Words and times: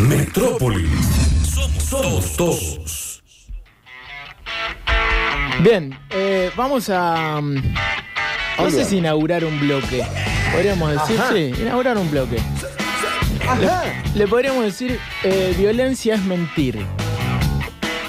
Metrópolis. 0.00 0.88
Somos 1.88 2.36
todos. 2.36 3.22
Bien, 5.62 5.98
eh, 6.10 6.50
vamos 6.56 6.88
a. 6.90 7.40
mm, 7.40 7.62
No 8.58 8.70
sé 8.70 8.84
si 8.84 8.98
inaugurar 8.98 9.44
un 9.44 9.58
bloque. 9.60 10.04
Podríamos 10.52 10.92
decir, 10.92 11.18
Ajá. 11.20 11.32
sí, 11.32 11.52
inaugurar 11.60 11.96
un 11.98 12.10
bloque. 12.10 12.36
Le, 13.60 14.18
le 14.18 14.26
podríamos 14.28 14.64
decir, 14.64 14.98
eh, 15.24 15.54
violencia 15.58 16.14
es 16.14 16.24
mentir. 16.24 16.78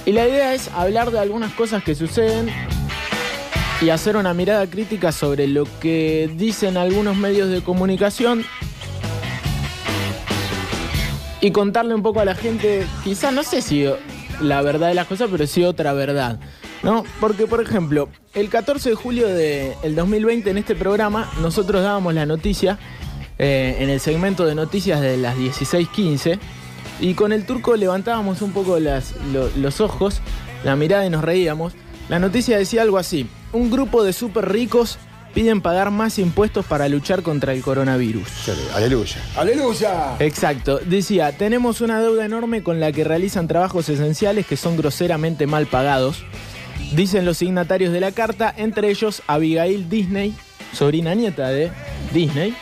Y 0.05 0.11
la 0.11 0.27
idea 0.27 0.53
es 0.53 0.69
hablar 0.75 1.11
de 1.11 1.19
algunas 1.19 1.51
cosas 1.53 1.83
que 1.83 1.95
suceden 1.95 2.49
y 3.81 3.89
hacer 3.89 4.15
una 4.17 4.33
mirada 4.33 4.67
crítica 4.67 5.11
sobre 5.11 5.47
lo 5.47 5.65
que 5.79 6.29
dicen 6.35 6.77
algunos 6.77 7.15
medios 7.15 7.49
de 7.49 7.61
comunicación 7.61 8.43
y 11.41 11.51
contarle 11.51 11.93
un 11.95 12.03
poco 12.03 12.19
a 12.19 12.25
la 12.25 12.35
gente, 12.35 12.85
quizás 13.03 13.33
no 13.33 13.43
sé 13.43 13.61
si 13.61 13.85
la 14.41 14.61
verdad 14.61 14.87
de 14.89 14.93
las 14.93 15.07
cosas, 15.07 15.29
pero 15.31 15.45
sí 15.47 15.63
otra 15.63 15.93
verdad. 15.93 16.39
¿No? 16.81 17.03
Porque, 17.19 17.45
por 17.45 17.61
ejemplo, 17.61 18.07
el 18.33 18.47
14 18.49 18.89
de 18.91 18.95
julio 18.95 19.27
del 19.27 19.95
2020 19.95 20.49
en 20.49 20.57
este 20.57 20.75
programa 20.75 21.29
nosotros 21.41 21.83
dábamos 21.83 22.13
la 22.13 22.25
noticia 22.25 22.79
eh, 23.37 23.75
en 23.79 23.89
el 23.89 23.99
segmento 23.99 24.45
de 24.45 24.55
noticias 24.55 25.01
de 25.01 25.17
las 25.17 25.35
16.15 25.37 26.39
y 27.01 27.15
con 27.15 27.33
el 27.33 27.45
turco 27.45 27.75
levantábamos 27.75 28.41
un 28.41 28.53
poco 28.53 28.79
las- 28.79 29.13
lo- 29.33 29.49
los 29.57 29.81
ojos, 29.81 30.21
la 30.63 30.77
mirada 30.77 31.05
y 31.05 31.09
nos 31.09 31.21
reíamos. 31.23 31.73
La 32.07 32.17
noticia 32.19 32.57
decía 32.57 32.81
algo 32.81 32.97
así, 32.97 33.27
un 33.51 33.69
grupo 33.69 34.03
de 34.03 34.13
súper 34.13 34.49
ricos 34.49 34.97
piden 35.33 35.61
pagar 35.61 35.91
más 35.91 36.19
impuestos 36.19 36.65
para 36.65 36.89
luchar 36.89 37.21
contra 37.21 37.53
el 37.53 37.61
coronavirus. 37.61 38.27
Aleluya. 38.75 39.17
¡Aleluya! 39.37 40.15
Exacto, 40.19 40.79
decía, 40.83 41.31
tenemos 41.37 41.81
una 41.81 42.01
deuda 42.01 42.25
enorme 42.25 42.63
con 42.63 42.79
la 42.79 42.91
que 42.91 43.03
realizan 43.03 43.47
trabajos 43.47 43.89
esenciales 43.89 44.45
que 44.45 44.57
son 44.57 44.75
groseramente 44.77 45.47
mal 45.47 45.67
pagados. 45.67 46.23
Dicen 46.93 47.25
los 47.25 47.37
signatarios 47.37 47.93
de 47.93 47.99
la 47.99 48.11
carta, 48.11 48.53
entre 48.57 48.89
ellos 48.89 49.21
Abigail 49.27 49.89
Disney, 49.89 50.33
sobrina 50.73 51.13
nieta 51.13 51.49
de 51.49 51.71
Disney, 52.13 52.55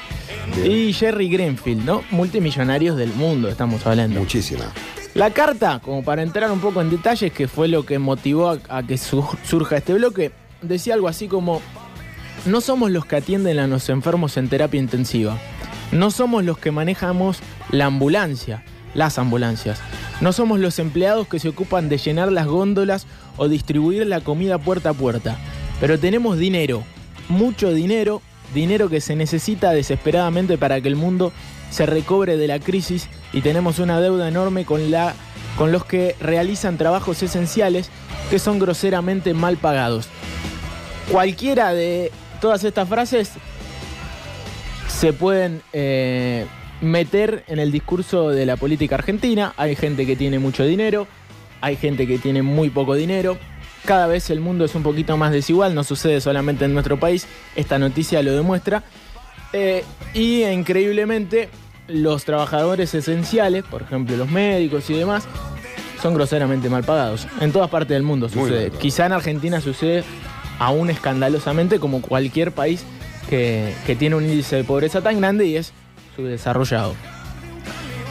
y 0.65 0.91
Jerry 0.93 1.29
Greenfield, 1.29 1.85
¿no? 1.85 2.03
Multimillonarios 2.11 2.97
del 2.97 3.13
mundo, 3.13 3.47
estamos 3.49 3.85
hablando. 3.85 4.19
Muchísima. 4.19 4.71
La 5.13 5.31
carta, 5.31 5.79
como 5.83 6.03
para 6.03 6.21
entrar 6.21 6.51
un 6.51 6.59
poco 6.59 6.81
en 6.81 6.89
detalles, 6.89 7.31
que 7.31 7.47
fue 7.47 7.67
lo 7.67 7.85
que 7.85 7.99
motivó 7.99 8.49
a, 8.49 8.59
a 8.69 8.83
que 8.83 8.97
su- 8.97 9.27
surja 9.43 9.77
este 9.77 9.93
bloque, 9.93 10.31
decía 10.61 10.93
algo 10.93 11.07
así 11.07 11.27
como, 11.27 11.61
no 12.47 12.61
somos 12.61 12.91
los 12.91 13.05
que 13.05 13.17
atienden 13.17 13.59
a 13.59 13.67
los 13.67 13.89
enfermos 13.89 14.37
en 14.37 14.47
terapia 14.47 14.79
intensiva, 14.79 15.37
no 15.91 16.11
somos 16.11 16.43
los 16.43 16.57
que 16.57 16.71
manejamos 16.71 17.39
la 17.71 17.85
ambulancia, 17.85 18.63
las 18.93 19.19
ambulancias, 19.19 19.79
no 20.21 20.31
somos 20.31 20.59
los 20.59 20.79
empleados 20.79 21.27
que 21.27 21.39
se 21.39 21.49
ocupan 21.49 21.89
de 21.89 21.97
llenar 21.97 22.31
las 22.31 22.47
góndolas 22.47 23.05
o 23.35 23.49
distribuir 23.49 24.07
la 24.07 24.21
comida 24.21 24.57
puerta 24.57 24.89
a 24.89 24.93
puerta, 24.93 25.37
pero 25.81 25.99
tenemos 25.99 26.37
dinero, 26.37 26.83
mucho 27.27 27.73
dinero, 27.73 28.21
dinero 28.53 28.89
que 28.89 29.01
se 29.01 29.15
necesita 29.15 29.71
desesperadamente 29.71 30.57
para 30.57 30.79
que 30.79 30.87
el 30.87 30.95
mundo 30.95 31.33
se 31.69 31.85
recobre 31.85 32.37
de 32.37 32.47
la 32.47 32.59
crisis 32.59 33.09
y 33.33 33.41
tenemos 33.41 33.79
una 33.79 33.99
deuda 33.99 34.29
enorme 34.29 34.63
con, 34.63 34.89
la, 34.89 35.13
con 35.57 35.73
los 35.73 35.83
que 35.83 36.15
realizan 36.21 36.77
trabajos 36.77 37.21
esenciales 37.21 37.89
que 38.29 38.39
son 38.39 38.57
groseramente 38.57 39.33
mal 39.33 39.57
pagados. 39.57 40.07
Cualquiera 41.11 41.73
de 41.73 42.11
todas 42.39 42.63
estas 42.63 42.87
frases 42.87 43.31
se 44.87 45.13
pueden 45.13 45.61
eh, 45.73 46.45
meter 46.81 47.43
en 47.47 47.59
el 47.59 47.71
discurso 47.71 48.29
de 48.29 48.45
la 48.45 48.55
política 48.55 48.95
argentina. 48.95 49.53
Hay 49.57 49.75
gente 49.75 50.05
que 50.05 50.15
tiene 50.15 50.39
mucho 50.39 50.63
dinero, 50.63 51.07
hay 51.61 51.75
gente 51.75 52.07
que 52.07 52.17
tiene 52.17 52.41
muy 52.41 52.69
poco 52.69 52.95
dinero. 52.95 53.37
Cada 53.85 54.07
vez 54.07 54.29
el 54.29 54.39
mundo 54.39 54.65
es 54.65 54.75
un 54.75 54.83
poquito 54.83 55.15
más 55.17 55.31
desigual, 55.31 55.73
no 55.75 55.83
sucede 55.83 56.19
solamente 56.19 56.65
en 56.65 56.73
nuestro 56.73 56.99
país, 56.99 57.27
esta 57.55 57.79
noticia 57.79 58.21
lo 58.21 58.33
demuestra. 58.33 58.83
Eh, 59.53 59.83
y 60.13 60.43
increíblemente 60.43 61.49
los 61.87 62.25
trabajadores 62.25 62.93
esenciales, 62.93 63.63
por 63.63 63.83
ejemplo 63.83 64.17
los 64.17 64.29
médicos 64.29 64.89
y 64.89 64.93
demás, 64.95 65.25
son 66.01 66.13
groseramente 66.13 66.69
mal 66.69 66.83
pagados. 66.83 67.27
En 67.39 67.51
todas 67.51 67.69
partes 67.69 67.89
del 67.89 68.03
mundo 68.03 68.29
sucede. 68.29 68.71
Quizá 68.71 69.05
en 69.05 69.13
Argentina 69.13 69.61
sucede 69.61 70.03
aún 70.59 70.89
escandalosamente 70.89 71.79
como 71.79 72.01
cualquier 72.01 72.51
país 72.51 72.83
que, 73.29 73.73
que 73.85 73.95
tiene 73.95 74.15
un 74.15 74.25
índice 74.25 74.55
de 74.55 74.63
pobreza 74.63 75.01
tan 75.01 75.19
grande 75.19 75.45
y 75.45 75.57
es 75.57 75.73
subdesarrollado. 76.15 76.95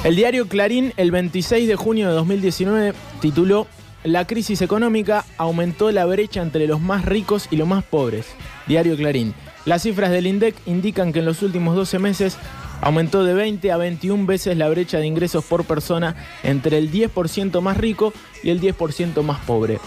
El 0.05 0.15
diario 0.15 0.47
Clarín, 0.47 0.93
el 0.97 1.11
26 1.11 1.67
de 1.67 1.75
junio 1.75 2.09
de 2.09 2.15
2019, 2.15 2.93
tituló 3.21 3.67
La 4.05 4.27
crisis 4.27 4.62
económica 4.62 5.25
aumentó 5.37 5.91
la 5.91 6.05
brecha 6.05 6.43
entre 6.43 6.67
los 6.69 6.81
más 6.81 7.05
ricos 7.05 7.49
y 7.51 7.56
los 7.56 7.67
más 7.67 7.83
pobres. 7.83 8.27
Diario 8.67 8.97
Clarín. 8.97 9.35
Las 9.65 9.83
cifras 9.83 10.12
del 10.12 10.29
INDEC 10.29 10.55
indican 10.67 11.12
que 11.12 11.19
en 11.19 11.25
los 11.25 11.43
últimos 11.43 11.75
12 11.75 11.99
meses 11.99 12.39
aumentó 12.81 13.25
de 13.25 13.35
20 13.35 13.73
a 13.73 13.77
21 13.77 14.27
veces 14.27 14.56
la 14.56 14.69
brecha 14.69 14.99
de 14.99 15.06
ingresos 15.06 15.45
por 15.45 15.65
persona 15.65 16.15
entre 16.45 16.79
el 16.79 16.93
10% 16.93 17.61
más 17.61 17.77
rico 17.77 18.12
y 18.45 18.51
el 18.51 18.61
10% 18.61 19.23
más 19.23 19.41
pobre. 19.41 19.81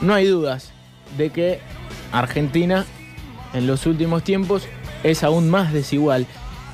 No 0.00 0.14
hay 0.14 0.26
dudas 0.26 0.72
de 1.18 1.28
que 1.28 1.60
Argentina 2.12 2.86
en 3.52 3.66
los 3.66 3.86
últimos 3.86 4.22
tiempos 4.22 4.66
es 5.02 5.22
aún 5.24 5.50
más 5.50 5.72
desigual. 5.72 6.26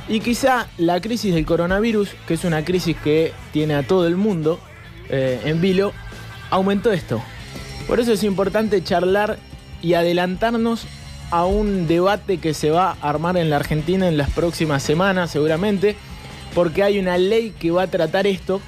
Y 0.08 0.20
quizá 0.20 0.69
la 0.78 1.00
crisis 1.00 1.34
del 1.34 1.47
coronavirus, 1.47 2.10
que 2.26 2.34
es 2.34 2.44
una 2.44 2.64
crisis 2.64 2.97
que 3.02 3.32
tiene 3.52 3.74
a 3.74 3.82
todo 3.82 4.06
el 4.06 4.16
mundo 4.16 4.60
eh, 5.08 5.41
en 5.44 5.60
vilo, 5.60 5.92
aumentó 6.50 6.92
esto. 6.92 7.20
Por 7.88 8.00
eso 8.00 8.12
es 8.12 8.22
importante 8.22 8.82
charlar 8.82 9.38
y 9.82 9.94
adelantarnos 9.94 10.86
a 11.30 11.44
un 11.44 11.88
debate 11.88 12.38
que 12.38 12.54
se 12.54 12.70
va 12.70 12.97
a 13.00 13.08
armar 13.08 13.36
en 13.36 13.50
la 13.50 13.56
Argentina 13.56 14.06
en 14.06 14.16
las 14.16 14.30
próximas 14.30 14.82
semanas 14.82 15.30
seguramente, 15.30 15.97
porque 16.54 16.82
hay 16.84 16.98
una 16.98 17.18
ley 17.18 17.53
que 17.58 17.72
va 17.72 17.82
a 17.82 17.86
tratar 17.88 18.26
esto 18.26 18.60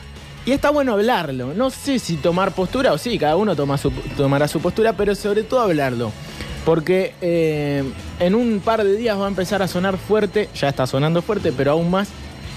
y 0.44 0.52
está 0.52 0.70
bueno 0.70 0.92
hablarlo. 0.92 1.54
No 1.54 1.70
sé 1.70 1.98
si 1.98 2.16
tomar 2.16 2.52
postura 2.52 2.92
o 2.92 2.98
sí, 2.98 3.18
cada 3.18 3.36
uno 3.36 3.54
tomará 3.54 4.48
su 4.48 4.60
postura, 4.60 4.94
pero 4.94 5.14
sobre 5.14 5.44
todo 5.44 5.60
hablarlo. 5.60 6.12
Porque 6.64 7.14
eh, 7.20 7.82
en 8.20 8.34
un 8.34 8.60
par 8.60 8.84
de 8.84 8.96
días 8.96 9.18
va 9.18 9.24
a 9.24 9.28
empezar 9.28 9.62
a 9.62 9.68
sonar 9.68 9.96
fuerte, 9.96 10.48
ya 10.54 10.68
está 10.68 10.86
sonando 10.86 11.22
fuerte, 11.22 11.52
pero 11.52 11.72
aún 11.72 11.90
más, 11.90 12.08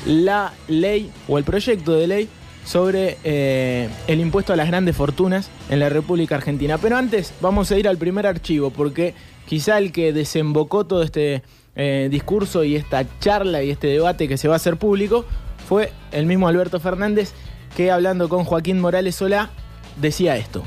la 0.05 0.53
ley 0.67 1.11
o 1.27 1.37
el 1.37 1.43
proyecto 1.43 1.93
de 1.93 2.07
ley 2.07 2.29
sobre 2.65 3.17
eh, 3.23 3.89
el 4.07 4.19
impuesto 4.19 4.53
a 4.53 4.55
las 4.55 4.67
grandes 4.67 4.95
fortunas 4.95 5.49
en 5.69 5.79
la 5.79 5.89
República 5.89 6.35
Argentina. 6.35 6.77
Pero 6.77 6.97
antes 6.97 7.33
vamos 7.41 7.71
a 7.71 7.77
ir 7.77 7.87
al 7.87 7.97
primer 7.97 8.27
archivo, 8.27 8.69
porque 8.69 9.13
quizá 9.47 9.77
el 9.77 9.91
que 9.91 10.13
desembocó 10.13 10.85
todo 10.85 11.03
este 11.03 11.43
eh, 11.75 12.09
discurso 12.11 12.63
y 12.63 12.75
esta 12.75 13.05
charla 13.19 13.63
y 13.63 13.71
este 13.71 13.87
debate 13.87 14.27
que 14.27 14.37
se 14.37 14.47
va 14.47 14.55
a 14.55 14.57
hacer 14.57 14.77
público 14.77 15.25
fue 15.67 15.91
el 16.11 16.25
mismo 16.25 16.47
Alberto 16.47 16.79
Fernández, 16.79 17.33
que 17.75 17.91
hablando 17.91 18.29
con 18.29 18.43
Joaquín 18.43 18.79
Morales 18.79 19.15
Solá 19.15 19.49
decía 19.99 20.37
esto. 20.37 20.63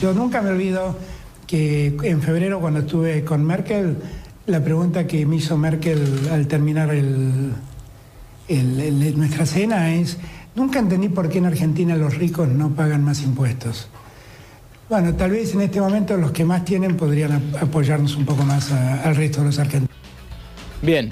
Yo 0.00 0.12
nunca 0.12 0.42
me 0.42 0.50
olvido 0.50 0.96
que 1.46 1.96
en 2.02 2.22
febrero 2.22 2.60
cuando 2.60 2.80
estuve 2.80 3.24
con 3.24 3.44
Merkel, 3.44 3.96
la 4.46 4.62
pregunta 4.62 5.06
que 5.06 5.24
me 5.26 5.36
hizo 5.36 5.56
Merkel 5.56 6.28
al 6.30 6.46
terminar 6.46 6.90
nuestra 8.48 9.46
cena 9.46 9.94
es, 9.94 10.18
nunca 10.54 10.78
entendí 10.78 11.08
por 11.08 11.28
qué 11.28 11.38
en 11.38 11.46
Argentina 11.46 11.96
los 11.96 12.16
ricos 12.16 12.48
no 12.48 12.70
pagan 12.70 13.02
más 13.04 13.22
impuestos. 13.22 13.88
Bueno, 14.88 15.14
tal 15.14 15.30
vez 15.30 15.54
en 15.54 15.62
este 15.62 15.80
momento 15.80 16.16
los 16.16 16.30
que 16.32 16.44
más 16.44 16.64
tienen 16.64 16.96
podrían 16.96 17.32
ap- 17.32 17.62
apoyarnos 17.62 18.16
un 18.16 18.26
poco 18.26 18.42
más 18.44 18.70
al 18.70 19.16
resto 19.16 19.40
de 19.40 19.46
los 19.46 19.58
argentinos. 19.58 19.96
Bien. 20.82 21.10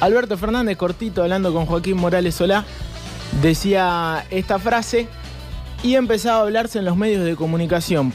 Alberto 0.00 0.36
Fernández, 0.38 0.76
cortito, 0.76 1.22
hablando 1.22 1.52
con 1.52 1.66
Joaquín 1.66 1.96
Morales 1.98 2.34
Solá, 2.34 2.64
decía 3.42 4.24
esta 4.30 4.58
frase 4.58 5.08
y 5.82 5.94
empezaba 5.94 6.38
a 6.38 6.42
hablarse 6.42 6.78
en 6.78 6.86
los 6.86 6.96
medios 6.96 7.24
de 7.24 7.36
comunicación. 7.36 8.12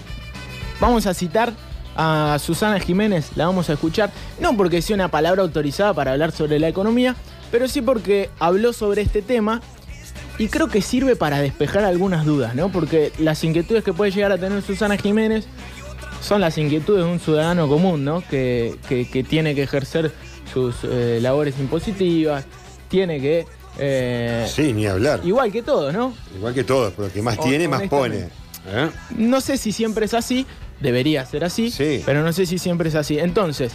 Vamos 0.81 1.05
a 1.07 1.13
citar 1.13 1.53
a 1.95 2.37
Susana 2.41 2.79
Jiménez, 2.79 3.29
la 3.35 3.45
vamos 3.45 3.69
a 3.69 3.73
escuchar, 3.73 4.11
no 4.39 4.57
porque 4.57 4.81
sea 4.81 4.95
una 4.95 5.07
palabra 5.09 5.41
autorizada 5.43 5.93
para 5.93 6.11
hablar 6.13 6.31
sobre 6.33 6.59
la 6.59 6.67
economía, 6.67 7.15
pero 7.51 7.67
sí 7.67 7.81
porque 7.81 8.29
habló 8.39 8.73
sobre 8.73 9.01
este 9.01 9.21
tema 9.21 9.61
y 10.39 10.47
creo 10.47 10.67
que 10.69 10.81
sirve 10.81 11.15
para 11.15 11.39
despejar 11.39 11.83
algunas 11.83 12.25
dudas, 12.25 12.55
¿no? 12.55 12.69
Porque 12.71 13.11
las 13.19 13.43
inquietudes 13.43 13.83
que 13.83 13.93
puede 13.93 14.11
llegar 14.11 14.31
a 14.31 14.37
tener 14.37 14.61
Susana 14.63 14.97
Jiménez 14.97 15.45
son 16.21 16.41
las 16.41 16.57
inquietudes 16.57 17.05
de 17.05 17.11
un 17.11 17.19
ciudadano 17.19 17.67
común, 17.67 18.03
¿no? 18.03 18.21
Que, 18.27 18.75
que- 18.89 19.07
que 19.09 19.23
tiene 19.23 19.53
que 19.53 19.63
ejercer 19.63 20.11
sus 20.53 20.75
eh, 20.83 21.19
labores 21.21 21.59
impositivas, 21.59 22.45
tiene 22.89 23.21
que... 23.21 23.45
eh, 23.77 24.47
Sí, 24.51 24.73
ni 24.73 24.87
hablar. 24.87 25.19
Igual 25.23 25.51
que 25.51 25.61
todo, 25.61 25.91
¿no? 25.91 26.13
Igual 26.35 26.53
que 26.53 26.63
todos, 26.63 26.91
pero 26.97 27.11
que 27.11 27.21
más 27.21 27.39
tiene, 27.39 27.67
más 27.67 27.83
pone. 27.83 28.29
¿Eh? 28.67 28.89
No 29.17 29.41
sé 29.41 29.57
si 29.57 29.71
siempre 29.71 30.05
es 30.05 30.13
así, 30.13 30.45
debería 30.81 31.25
ser 31.25 31.43
así, 31.43 31.73
pero 32.05 32.23
no 32.23 32.33
sé 32.33 32.45
si 32.45 32.57
siempre 32.57 32.89
es 32.89 32.95
así. 32.95 33.19
Entonces, 33.19 33.71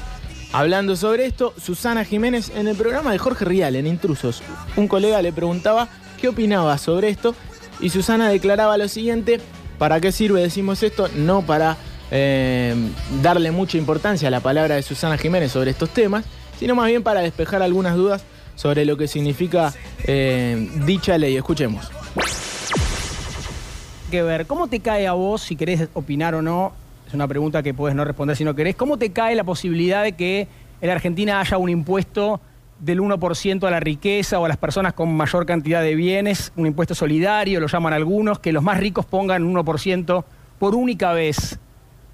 hablando 0.53 0.97
sobre 0.97 1.27
esto, 1.27 1.55
Susana 1.57 2.05
Jiménez 2.05 2.53
en 2.55 2.69
el 2.69 2.77
programa 2.77 3.13
de 3.13 3.19
Jorge 3.19 3.45
Rial, 3.45 3.77
en 3.77 3.87
Intrusos, 3.87 4.43
un 4.77 4.89
colega 4.89 5.23
le 5.23 5.33
preguntaba 5.33 5.89
qué 6.21 6.29
opinaba 6.29 6.79
sobre 6.79 7.09
esto 7.09 7.35
y 7.81 7.91
Susana 7.91 8.29
declaraba 8.29 8.77
lo 8.79 8.89
siguiente, 8.89 9.41
¿para 9.79 10.01
qué 10.01 10.13
sirve 10.13 10.41
decimos 10.41 10.83
esto? 10.83 11.09
No 11.15 11.43
para 11.43 11.77
eh, 12.11 12.75
darle 13.23 13.51
mucha 13.51 13.79
importancia 13.79 14.29
a 14.29 14.31
la 14.31 14.41
palabra 14.41 14.77
de 14.77 14.83
Susana 14.83 15.19
Jiménez 15.19 15.53
sobre 15.53 15.71
estos 15.71 15.91
temas, 15.91 16.25
sino 16.59 16.75
más 16.75 16.87
bien 16.87 17.03
para 17.03 17.21
despejar 17.21 17.63
algunas 17.63 17.97
dudas 17.97 18.23
sobre 18.55 18.85
lo 18.85 18.97
que 18.97 19.09
significa 19.09 19.75
eh, 20.05 20.71
dicha 20.87 21.19
ley. 21.19 21.37
Escuchemos. 21.37 21.91
Que 24.11 24.23
ver, 24.23 24.47
¿cómo 24.47 24.69
te 24.69 24.81
cae 24.81 25.07
a 25.07 25.13
vos, 25.13 25.43
si 25.43 25.57
querés 25.57 25.89
opinar 25.93 26.35
o 26.35 26.43
no? 26.43 26.73
Es 27.07 27.15
una 27.15 27.29
pregunta 27.29 27.63
que 27.63 27.73
puedes 27.73 27.97
no 27.97 28.05
responder 28.05 28.37
si 28.37 28.45
no 28.45 28.55
querés. 28.55 28.75
¿Cómo 28.75 28.99
te 28.99 29.13
cae 29.13 29.35
la 29.35 29.45
posibilidad 29.45 30.03
de 30.03 30.13
que 30.13 30.49
en 30.81 30.91
Argentina 30.91 31.41
haya 31.41 31.57
un 31.57 31.69
impuesto 31.69 32.41
del 32.79 33.01
1% 33.01 33.67
a 33.67 33.71
la 33.71 33.81
riqueza 33.81 34.39
o 34.39 34.45
a 34.45 34.49
las 34.49 34.57
personas 34.57 34.93
con 34.93 35.17
mayor 35.17 35.47
cantidad 35.47 35.83
de 35.83 35.95
bienes, 35.95 36.53
un 36.57 36.67
impuesto 36.67 36.95
solidario, 36.95 37.61
lo 37.61 37.69
llaman 37.69 37.93
algunos, 37.93 38.39
que 38.39 38.53
los 38.53 38.63
más 38.63 38.79
ricos 38.79 39.07
pongan 39.07 39.45
1% 39.45 40.25
por 40.59 40.75
única 40.75 41.13
vez 41.13 41.59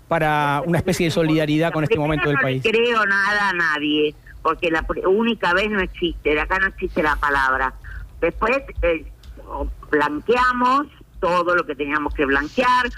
para 0.08 0.62
una 0.66 0.78
especie 0.78 1.06
de 1.06 1.10
solidaridad 1.10 1.72
con 1.72 1.84
este 1.84 1.98
momento 1.98 2.28
del 2.28 2.38
país? 2.38 2.62
No 2.64 2.70
creo 2.70 3.06
nada 3.06 3.48
a 3.48 3.52
nadie, 3.54 4.14
porque 4.42 4.70
la 4.70 4.84
única 5.08 5.54
vez 5.54 5.70
no 5.70 5.80
existe, 5.80 6.38
acá 6.38 6.58
no 6.58 6.66
existe 6.66 7.02
la 7.02 7.16
palabra. 7.16 7.72
Después 8.20 8.58
eh, 8.82 9.06
blanqueamos 9.90 10.86
todo 11.22 11.54
lo 11.54 11.64
que 11.64 11.76
teníamos 11.76 12.12
que 12.14 12.26
blanquear, 12.26 12.90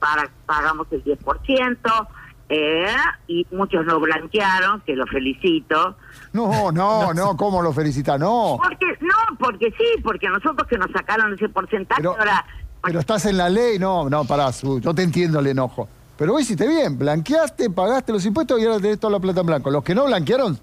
para, 0.00 0.28
pagamos 0.46 0.88
el 0.90 1.04
10%, 1.04 2.08
eh, 2.48 2.86
y 3.28 3.46
muchos 3.52 3.86
no 3.86 4.00
blanquearon, 4.00 4.80
que 4.80 4.96
lo 4.96 5.06
felicito. 5.06 5.96
No, 6.32 6.72
no, 6.72 7.14
no, 7.14 7.36
¿cómo 7.36 7.62
lo 7.62 7.72
felicita? 7.72 8.18
No. 8.18 8.58
Porque, 8.60 8.86
no, 9.00 9.38
porque 9.38 9.70
sí, 9.78 10.02
porque 10.02 10.28
nosotros 10.28 10.66
que 10.68 10.76
nos 10.76 10.90
sacaron 10.90 11.32
ese 11.34 11.48
porcentaje 11.48 12.04
ahora... 12.04 12.44
Pero 12.82 12.98
estás 12.98 13.26
en 13.26 13.36
la 13.36 13.48
ley, 13.48 13.78
no, 13.78 14.10
no, 14.10 14.24
pará, 14.24 14.50
yo 14.50 14.94
te 14.94 15.02
entiendo 15.02 15.38
el 15.38 15.46
enojo. 15.46 15.88
Pero 16.18 16.32
vos 16.32 16.42
hiciste 16.42 16.66
bien, 16.66 16.98
blanqueaste, 16.98 17.70
pagaste 17.70 18.12
los 18.12 18.26
impuestos 18.26 18.60
y 18.60 18.64
ahora 18.64 18.80
tenés 18.80 18.98
toda 18.98 19.12
la 19.12 19.20
plata 19.20 19.40
en 19.40 19.46
blanco. 19.46 19.70
Los 19.70 19.84
que 19.84 19.94
no 19.94 20.04
blanquearon, 20.06 20.58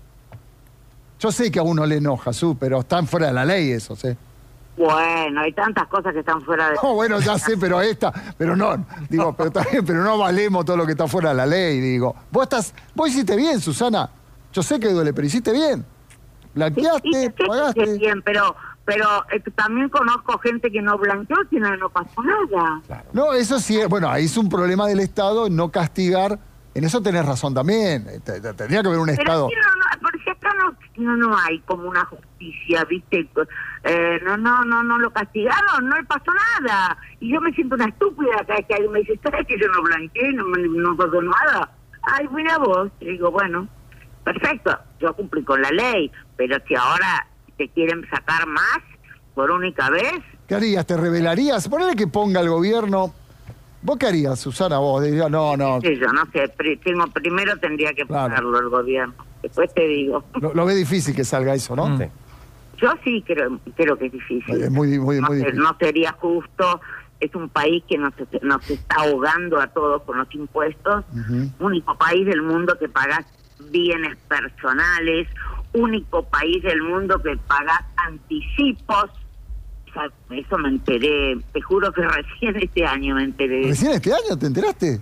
yo 1.20 1.32
sé 1.32 1.50
que 1.50 1.60
a 1.60 1.64
uno 1.64 1.86
le 1.86 1.98
enoja, 1.98 2.34
Su, 2.34 2.58
pero 2.58 2.82
están 2.82 3.08
fuera 3.08 3.28
de 3.28 3.34
la 3.34 3.46
ley 3.46 3.72
esos, 3.72 4.04
¿eh? 4.04 4.18
Bueno, 4.78 5.42
hay 5.42 5.54
tantas 5.54 5.88
cosas 5.88 6.14
que 6.14 6.20
están 6.20 6.42
fuera 6.42 6.70
de... 6.70 6.76
No, 6.82 6.96
bueno, 6.96 7.20
ya 7.20 7.38
sé, 7.38 7.58
pero 7.58 7.80
esta, 7.80 8.12
pero 8.38 8.56
no, 8.56 8.86
digo, 9.10 9.34
pero 9.34 9.52
también, 9.52 9.86
pero 9.86 10.04
no 10.04 10.18
valemos 10.18 10.66
todo 10.66 10.78
lo 10.78 10.86
que 10.86 10.94
está 10.94 11.08
fuera 11.08 11.30
de 11.30 11.36
la 11.36 11.46
ley, 11.46 11.80
digo. 11.80 12.16
Vos 12.32 12.44
estás, 12.44 12.74
vos 12.96 13.10
hiciste 13.10 13.36
bien, 13.36 13.62
Susana. 13.62 14.10
Yo 14.52 14.64
sé 14.64 14.80
que 14.80 14.90
duele, 14.90 15.14
pero 15.14 15.28
hiciste 15.28 15.52
bien. 15.52 15.86
Blanqueaste, 16.56 17.34
pagaste. 17.48 17.98
bien, 17.98 18.22
pero 18.22 18.56
pero 18.86 19.26
eh, 19.32 19.42
también 19.56 19.90
conozco 19.90 20.38
gente 20.40 20.70
que 20.70 20.82
no 20.82 20.98
blanqueó 20.98 21.38
y 21.52 21.56
no, 21.58 21.76
no 21.78 21.90
pasó 21.90 22.22
nada. 22.22 22.82
No, 23.14 23.34
eso 23.34 23.60
sí, 23.60 23.80
bueno, 23.88 24.10
ahí 24.10 24.26
es 24.26 24.38
un 24.38 24.50
problema 24.50 24.88
del 24.88 25.00
Estado 25.00 25.50
no 25.50 25.72
castigar. 25.72 26.38
En 26.76 26.84
eso 26.84 27.02
tenés 27.02 27.26
razón 27.26 27.54
también. 27.54 28.06
Eh, 28.10 28.20
tendría 28.20 28.82
que 28.82 28.88
haber 28.88 29.00
un 29.00 29.10
Estado. 29.10 29.48
no, 29.48 30.02
no, 30.02 30.10
porque 30.24 30.32
acá 30.32 30.56
no, 30.98 31.18
no, 31.18 31.38
hay 31.38 31.60
como 31.60 31.90
una 31.90 32.06
justicia, 32.06 32.84
¿viste? 32.86 33.28
Eh, 33.84 34.20
no, 34.24 34.38
no, 34.38 34.64
no, 34.64 34.84
no 34.84 35.00
lo 35.00 35.12
castigaron, 35.12 35.90
no 35.90 35.98
le 35.98 36.04
pasó 36.04 36.32
nada. 36.62 36.98
Y 37.20 37.34
yo 37.34 37.42
me 37.42 37.52
siento 37.54 37.76
una 37.76 37.86
estúpida 37.86 38.32
cada 38.48 38.56
vez 38.56 38.68
que 38.68 38.74
alguien 38.74 38.92
me 38.92 39.00
dice, 39.00 39.20
¿sabes 39.24 39.46
que 39.48 39.60
yo 39.60 39.68
no 39.70 39.82
blanqueé, 39.84 40.32
no, 40.34 40.46
no 40.46 40.98
pasó 40.98 41.22
nada? 41.22 41.72
Ay, 42.04 42.28
mira 42.34 42.58
vos. 42.58 42.90
Y 43.00 43.06
digo, 43.06 43.32
bueno, 43.32 43.68
perfecto, 44.24 44.78
yo 45.00 45.14
cumplí 45.14 45.44
con 45.44 45.62
la 45.62 45.70
ley, 45.72 46.12
pero 46.38 46.58
si 46.68 46.76
ahora 46.76 47.28
te 47.58 47.70
quieren 47.70 48.08
sacar 48.10 48.48
más 48.48 48.80
por 49.36 49.52
única 49.52 49.90
vez. 49.90 50.22
¿Qué 50.48 50.56
harías? 50.56 50.86
¿Te 50.86 50.98
revelarías? 50.98 51.68
Ponele 51.68 51.96
que 51.96 52.08
ponga 52.08 52.42
el 52.42 52.50
gobierno. 52.50 53.14
¿Vos 53.82 53.98
qué 53.98 54.08
harías, 54.08 54.40
Susana? 54.40 54.78
Vos 54.78 55.04
dirías, 55.04 55.30
no, 55.30 55.58
no. 55.58 55.82
Sí, 55.82 55.98
yo 56.00 56.08
no 56.14 56.26
sé. 56.32 56.48
Tengo, 56.84 57.08
primero 57.08 57.58
tendría 57.58 57.94
que 57.94 58.06
ponerlo 58.06 58.60
el 58.60 58.70
gobierno. 58.70 59.33
Después 59.44 59.72
te 59.74 59.86
digo. 59.86 60.24
Lo, 60.40 60.66
ve 60.66 60.74
difícil 60.74 61.14
que 61.16 61.26
salga 61.26 61.54
eso, 61.54 61.76
¿no? 61.76 61.98
Sí. 61.98 62.06
Yo 62.78 62.92
sí 63.04 63.24
creo, 63.28 63.60
creo 63.76 63.98
que 63.98 64.08
es 64.08 64.12
difícil. 64.14 64.64
Es 64.64 64.72
muy, 64.72 64.98
muy, 64.98 65.20
no, 65.20 65.28
muy 65.28 65.38
difícil. 65.38 65.60
No 65.60 65.78
sería 65.80 66.14
justo. 66.14 66.82
Es 67.20 67.36
un 67.36 67.50
país 67.50 67.84
que 67.88 67.98
nos, 67.98 68.14
nos 68.42 68.70
está 68.70 68.96
ahogando 68.96 69.60
a 69.60 69.68
todos 69.68 70.02
con 70.04 70.18
los 70.18 70.34
impuestos. 70.34 71.06
Único 71.60 71.96
país 71.98 72.26
del 72.26 72.42
mundo 72.42 72.78
que 72.80 72.90
paga 72.90 73.26
bienes 73.70 74.18
personales, 74.28 75.28
único 75.74 76.24
país 76.24 76.64
del 76.64 76.82
mundo 76.82 77.22
que 77.22 77.38
paga 77.48 77.86
anticipos. 78.08 79.10
eso 80.32 80.58
me 80.58 80.70
enteré, 80.70 81.38
te 81.52 81.62
juro 81.62 81.92
que 81.92 82.02
recién 82.08 82.56
este 82.58 82.86
año 82.86 83.16
me 83.16 83.26
enteré. 83.26 83.68
¿Recién 83.68 83.92
este 83.92 84.12
año 84.14 84.38
te 84.38 84.48
enteraste? 84.48 85.02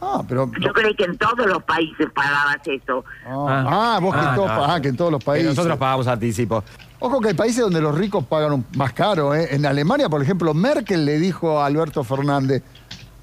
Ah, 0.00 0.22
pero... 0.28 0.50
Yo 0.60 0.72
creí 0.72 0.94
que 0.94 1.04
en 1.04 1.16
todos 1.16 1.46
los 1.46 1.62
países 1.62 2.08
pagabas 2.12 2.58
eso. 2.66 3.04
Ah, 3.26 3.96
ah 3.96 3.98
vos 4.00 4.14
que, 4.14 4.20
ah, 4.20 4.78
que 4.82 4.88
en 4.88 4.96
todos 4.96 5.12
los 5.12 5.22
países. 5.22 5.50
nosotros 5.50 5.78
pagamos 5.78 6.06
anticipos. 6.06 6.64
Ojo 6.98 7.20
que 7.20 7.28
hay 7.28 7.34
países 7.34 7.60
donde 7.60 7.80
los 7.80 7.96
ricos 7.96 8.24
pagan 8.24 8.64
más 8.76 8.92
caro. 8.92 9.34
¿eh? 9.34 9.48
En 9.50 9.64
Alemania, 9.66 10.08
por 10.08 10.22
ejemplo, 10.22 10.52
Merkel 10.54 11.04
le 11.04 11.18
dijo 11.18 11.60
a 11.60 11.66
Alberto 11.66 12.04
Fernández, 12.04 12.62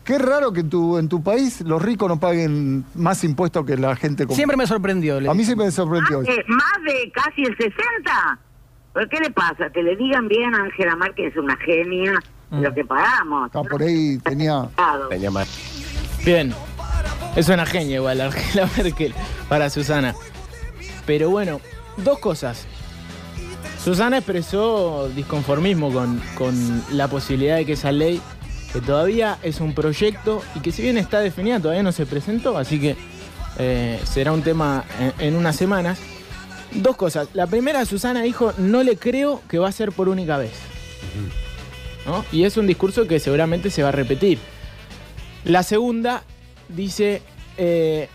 Qué 0.04 0.18
raro 0.18 0.52
que 0.52 0.62
en 0.62 0.70
tu, 0.70 0.98
en 0.98 1.08
tu 1.08 1.22
país 1.22 1.62
los 1.62 1.82
ricos 1.82 2.10
no 2.10 2.20
paguen 2.20 2.84
más 2.96 3.24
impuestos 3.24 3.66
que 3.66 3.78
la 3.78 3.96
gente 3.96 4.26
común. 4.26 4.36
Siempre 4.36 4.58
me 4.58 4.66
sorprendió. 4.66 5.18
A 5.30 5.34
mí 5.34 5.46
siempre 5.46 5.68
me 5.68 5.72
sorprendió. 5.72 6.20
¿Más 6.20 6.84
de, 6.84 7.12
casi 7.14 7.44
el 7.44 7.56
60? 7.56 8.40
¿Pero 8.94 9.10
qué 9.10 9.20
le 9.20 9.32
pasa? 9.32 9.70
Que 9.70 9.84
le 9.84 9.96
digan 9.96 10.28
bien 10.28 10.54
a 10.56 10.64
Angela 10.64 10.96
Merkel 10.96 11.28
es 11.28 11.38
una 11.38 11.56
genia 11.58 12.20
lo 12.50 12.72
mm. 12.72 12.74
que 12.74 12.84
pagamos. 12.84 13.52
Ah, 13.54 13.62
por 13.64 13.82
ahí 13.82 14.18
tenía... 14.20 14.68
tenía 15.10 15.32
más. 15.32 15.48
Bien. 16.26 16.54
Es 17.36 17.48
una 17.50 17.66
genia 17.66 17.96
igual 17.96 18.22
Angela 18.22 18.70
Merkel 18.78 19.14
para 19.48 19.70
Susana. 19.70 20.16
Pero 21.06 21.30
bueno, 21.30 21.62
dos 21.98 22.20
cosas. 22.20 22.66
Susana 23.84 24.18
expresó 24.18 25.10
disconformismo 25.16 25.92
con, 25.92 26.22
con 26.36 26.84
la 26.92 27.08
posibilidad 27.08 27.56
de 27.56 27.66
que 27.66 27.74
esa 27.74 27.92
ley 27.92 28.22
que 28.72 28.82
todavía 28.82 29.38
es 29.44 29.60
un 29.60 29.74
proyecto 29.74 30.42
y 30.56 30.60
que 30.60 30.72
si 30.72 30.82
bien 30.82 30.98
está 30.98 31.20
definida 31.20 31.60
todavía 31.60 31.84
no 31.84 31.92
se 31.92 32.06
presentó, 32.06 32.58
así 32.58 32.80
que 32.80 32.96
eh, 33.58 34.00
será 34.06 34.32
un 34.32 34.42
tema 34.42 34.86
en, 35.20 35.36
unas 35.36 35.56
semanas. 35.56 36.00
Dos 36.74 36.96
cosas. 36.96 37.28
La 37.34 37.48
primera, 37.48 37.84
Susana 37.86 38.22
dijo, 38.22 38.54
no 38.58 38.82
le 38.84 38.96
creo 38.96 39.42
que 39.50 39.60
va 39.60 39.68
a 39.68 39.72
ser 39.74 39.92
por 39.92 40.08
única 40.08 40.38
vez. 40.38 40.54
Y 42.32 42.46
es 42.46 42.58
un 42.58 42.66
discurso 42.66 43.08
que 43.08 43.20
seguramente 43.20 43.70
se 43.70 43.84
va 43.84 43.90
a 43.90 43.92
repetir. 43.92 44.40
La 45.46 45.64
segunda 45.64 46.24
dice, 46.70 47.22
eh, 47.58 48.08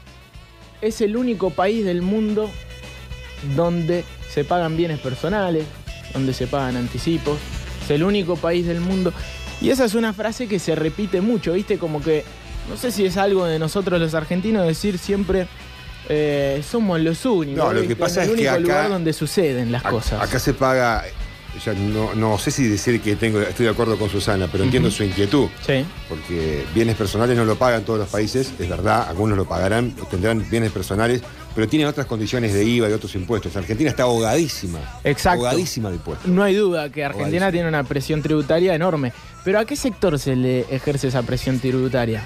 es 0.81 1.01
el 1.01 1.17
único 1.17 1.51
país 1.51 1.85
del 1.85 2.03
mundo 2.03 2.51
donde 3.57 4.05
se 4.33 4.45
pagan 4.45 4.77
bienes 4.77 5.01
personales, 5.01 5.65
donde 6.13 6.33
se 6.33 6.47
pagan 6.47 6.77
anticipos. 6.77 7.39
Es 7.85 7.91
el 7.91 8.03
único 8.03 8.37
país 8.37 8.67
del 8.67 8.81
mundo. 8.81 9.13
Y 9.61 9.71
esa 9.71 9.85
es 9.85 9.95
una 9.95 10.13
frase 10.13 10.49
que 10.49 10.59
se 10.59 10.75
repite 10.75 11.21
mucho, 11.21 11.55
¿viste? 11.55 11.79
Como 11.79 12.03
que, 12.03 12.25
no 12.69 12.77
sé 12.77 12.91
si 12.91 13.07
es 13.07 13.17
algo 13.17 13.45
de 13.45 13.59
nosotros 13.59 14.01
los 14.01 14.15
argentinos 14.15 14.67
decir 14.67 14.99
siempre, 14.99 15.47
eh, 16.09 16.63
somos 16.69 17.01
los 17.01 17.25
únicos. 17.25 17.65
No, 17.65 17.73
lo 17.73 17.87
que 17.87 17.97
pasa 17.97 18.23
es, 18.23 18.29
el 18.29 18.35
único 18.35 18.59
lugar 18.59 18.89
donde 18.89 19.13
suceden 19.13 19.73
las 19.73 19.83
cosas. 19.83 20.23
Acá 20.23 20.39
se 20.39 20.55
paga, 20.55 21.05
no, 21.93 22.15
no, 22.15 22.39
sé 22.39 22.51
si 22.51 22.67
decir 22.67 23.01
que 23.01 23.17
tengo, 23.17 23.41
estoy 23.41 23.67
de 23.67 23.73
acuerdo 23.73 23.99
con 23.99 24.09
Susana, 24.09 24.49
pero 24.51 24.65
entiendo 24.65 24.91
su 24.91 25.05
inquietud. 25.05 25.49
Sí. 25.67 25.85
Porque 26.09 26.65
bienes 26.75 26.97
personales 26.97 27.37
no 27.37 27.45
lo 27.45 27.57
pagan 27.57 27.85
todos 27.85 27.99
los 27.99 28.09
países, 28.09 28.53
es 28.59 28.69
verdad, 28.69 29.09
algunos 29.09 29.37
lo 29.37 29.47
pagarán, 29.47 29.95
tendrán 30.11 30.49
bienes 30.51 30.73
personales, 30.73 31.23
pero 31.55 31.69
tienen 31.69 31.89
otras 31.89 32.07
condiciones 32.07 32.53
de 32.53 32.65
IVA 32.65 32.91
y 32.91 32.93
otros 32.93 33.15
impuestos. 33.15 33.57
Argentina 33.57 33.89
está 33.89 34.03
ahogadísima. 34.03 34.79
Exacto. 35.05 35.47
Ahogadísima 35.47 35.89
de 35.89 35.97
impuestos. 35.97 36.29
No 36.29 36.43
hay 36.43 36.55
duda 36.55 36.91
que 36.91 37.05
Argentina 37.05 37.51
tiene 37.51 37.69
una 37.69 37.83
presión 37.85 38.21
tributaria 38.21 38.75
enorme. 38.75 39.13
Pero 39.43 39.59
¿a 39.61 39.65
qué 39.65 39.77
sector 39.77 40.19
se 40.19 40.37
le 40.37 40.67
ejerce 40.71 41.09
esa 41.09 41.23
presión 41.23 41.59
tributaria? 41.59 42.23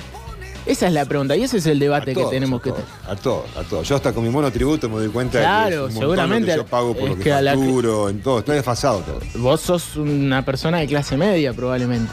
Esa 0.67 0.87
es 0.87 0.93
la 0.93 1.05
pregunta 1.05 1.37
y 1.37 1.43
ese 1.43 1.59
es 1.59 1.67
el 1.67 1.79
debate 1.79 2.14
que 2.14 2.25
tenemos 2.26 2.61
que 2.61 2.71
tener. 2.71 2.87
A 3.09 3.17
todos, 3.17 3.45
a 3.57 3.62
todos. 3.62 3.88
Yo 3.88 3.97
hasta 3.97 4.12
con 4.12 4.23
mi 4.23 4.31
monotributo 4.31 4.88
me 4.88 4.97
doy 4.97 5.09
cuenta 5.09 5.40
claro, 5.40 5.88
que 5.88 5.95
seguramente 5.95 6.55
yo 6.55 6.67
pago 6.67 6.95
por 6.95 7.09
lo 7.11 7.19
que, 7.19 7.31
facturo, 7.31 8.09
en 8.09 8.21
todo, 8.21 8.40
estoy 8.40 8.57
desfasado 8.57 9.00
todo. 9.00 9.21
Vos 9.37 9.61
sos 9.61 9.97
una 9.97 10.45
persona 10.45 10.79
de 10.79 10.87
clase 10.87 11.17
media 11.17 11.52
probablemente. 11.52 12.12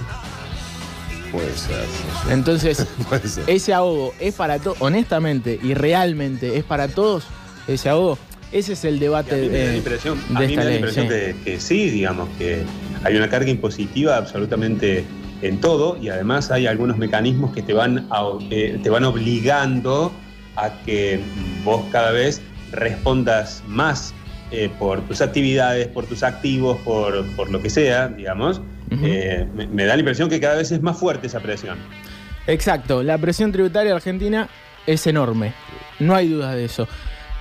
Puede 1.32 1.54
ser. 1.56 1.86
Entonces, 2.32 2.86
ese 3.48 3.74
ahogo 3.74 4.14
es 4.20 4.34
para 4.34 4.60
todos, 4.60 4.78
honestamente 4.80 5.60
y 5.62 5.74
realmente 5.74 6.58
es 6.58 6.64
para 6.64 6.88
todos 6.88 7.26
ese 7.68 7.90
ahogo. 7.90 8.18
Ese 8.52 8.74
es 8.74 8.86
el 8.86 8.98
debate 8.98 9.36
de, 9.36 9.50
de, 9.50 9.68
la 9.68 9.76
impresión, 9.76 10.18
a 10.34 10.40
mí 10.40 10.56
me 10.56 10.56
da 10.56 10.70
la 10.70 10.76
impresión 10.76 11.10
de 11.10 11.36
que 11.44 11.60
sí, 11.60 11.90
digamos, 11.90 12.30
que 12.38 12.64
hay 13.04 13.18
una 13.18 13.30
carga 13.30 13.50
impositiva 13.50 14.16
absolutamente 14.16 15.04
en 15.42 15.60
todo 15.60 15.98
y 16.02 16.10
además 16.10 16.52
hay 16.52 16.68
algunos 16.68 16.98
mecanismos 16.98 17.54
que 17.54 17.62
te 17.62 17.74
van, 17.74 18.08
eh, 18.50 18.80
te 18.82 18.90
van 18.90 19.04
obligando 19.04 20.12
a 20.56 20.72
que 20.84 21.20
vos 21.64 21.86
cada 21.92 22.12
vez 22.12 22.42
respondas 22.72 23.64
más 23.68 24.14
eh, 24.52 24.70
por 24.80 25.02
tus 25.02 25.22
actividades, 25.22 25.88
por 25.88 26.06
tus 26.06 26.24
activos, 26.24 26.78
por, 26.80 27.26
por 27.36 27.52
lo 27.52 27.62
que 27.62 27.70
sea, 27.70 28.08
digamos, 28.08 28.62
eh, 29.04 29.46
me, 29.54 29.68
me 29.68 29.86
da 29.86 29.96
la 29.96 30.00
impresión 30.00 30.30
que 30.30 30.40
cada 30.40 30.56
vez 30.56 30.72
es 30.72 30.82
más 30.82 30.98
fuerte 30.98 31.28
esa 31.28 31.40
presión. 31.40 31.78
Exacto, 32.48 33.04
la 33.04 33.18
presión 33.18 33.52
tributaria 33.52 33.94
argentina 33.94 34.48
es 34.86 35.06
enorme, 35.06 35.54
no 36.00 36.16
hay 36.16 36.30
duda 36.30 36.56
de 36.56 36.66
eso. 36.66 36.88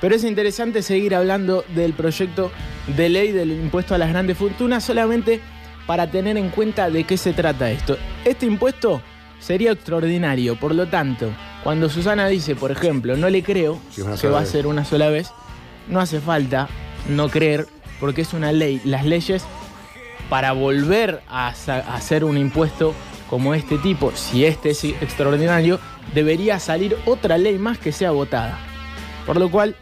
Pero 0.00 0.14
es 0.14 0.24
interesante 0.24 0.82
seguir 0.82 1.14
hablando 1.14 1.64
del 1.74 1.94
proyecto 1.94 2.50
de 2.96 3.08
ley 3.08 3.32
del 3.32 3.50
impuesto 3.50 3.94
a 3.94 3.98
las 3.98 4.10
grandes 4.10 4.36
fortunas 4.36 4.84
solamente 4.84 5.40
para 5.86 6.10
tener 6.10 6.36
en 6.36 6.50
cuenta 6.50 6.90
de 6.90 7.04
qué 7.04 7.16
se 7.16 7.32
trata 7.32 7.70
esto. 7.70 7.96
Este 8.24 8.46
impuesto 8.46 9.02
sería 9.38 9.72
extraordinario, 9.72 10.56
por 10.58 10.74
lo 10.74 10.88
tanto, 10.88 11.30
cuando 11.62 11.88
Susana 11.88 12.28
dice, 12.28 12.56
por 12.56 12.70
ejemplo, 12.70 13.16
no 13.16 13.28
le 13.28 13.42
creo 13.42 13.80
Sí, 13.90 14.02
sola 14.16 14.34
va 14.34 14.40
a 14.40 14.46
ser 14.46 14.66
una 14.66 14.84
sola 14.84 15.08
vez, 15.08 15.32
no 15.88 16.00
hace 16.00 16.20
falta 16.20 16.68
no 17.08 17.28
creer 17.28 17.66
porque 18.00 18.22
es 18.22 18.32
una 18.32 18.52
ley. 18.52 18.80
Las 18.84 19.04
leyes 19.04 19.44
para 20.28 20.52
volver 20.52 21.22
a 21.28 21.48
hacer 21.48 22.24
un 22.24 22.36
impuesto 22.36 22.94
como 23.30 23.54
este 23.54 23.78
tipo, 23.78 24.12
si 24.12 24.44
este 24.44 24.70
es 24.70 24.84
extraordinario, 24.84 25.80
debería 26.14 26.58
salir 26.60 26.96
otra 27.06 27.38
ley 27.38 27.58
más 27.58 27.78
que 27.78 27.92
sea 27.92 28.12
votada. 28.12 28.58
Por 29.24 29.38
lo 29.38 29.50
cual, 29.50 29.76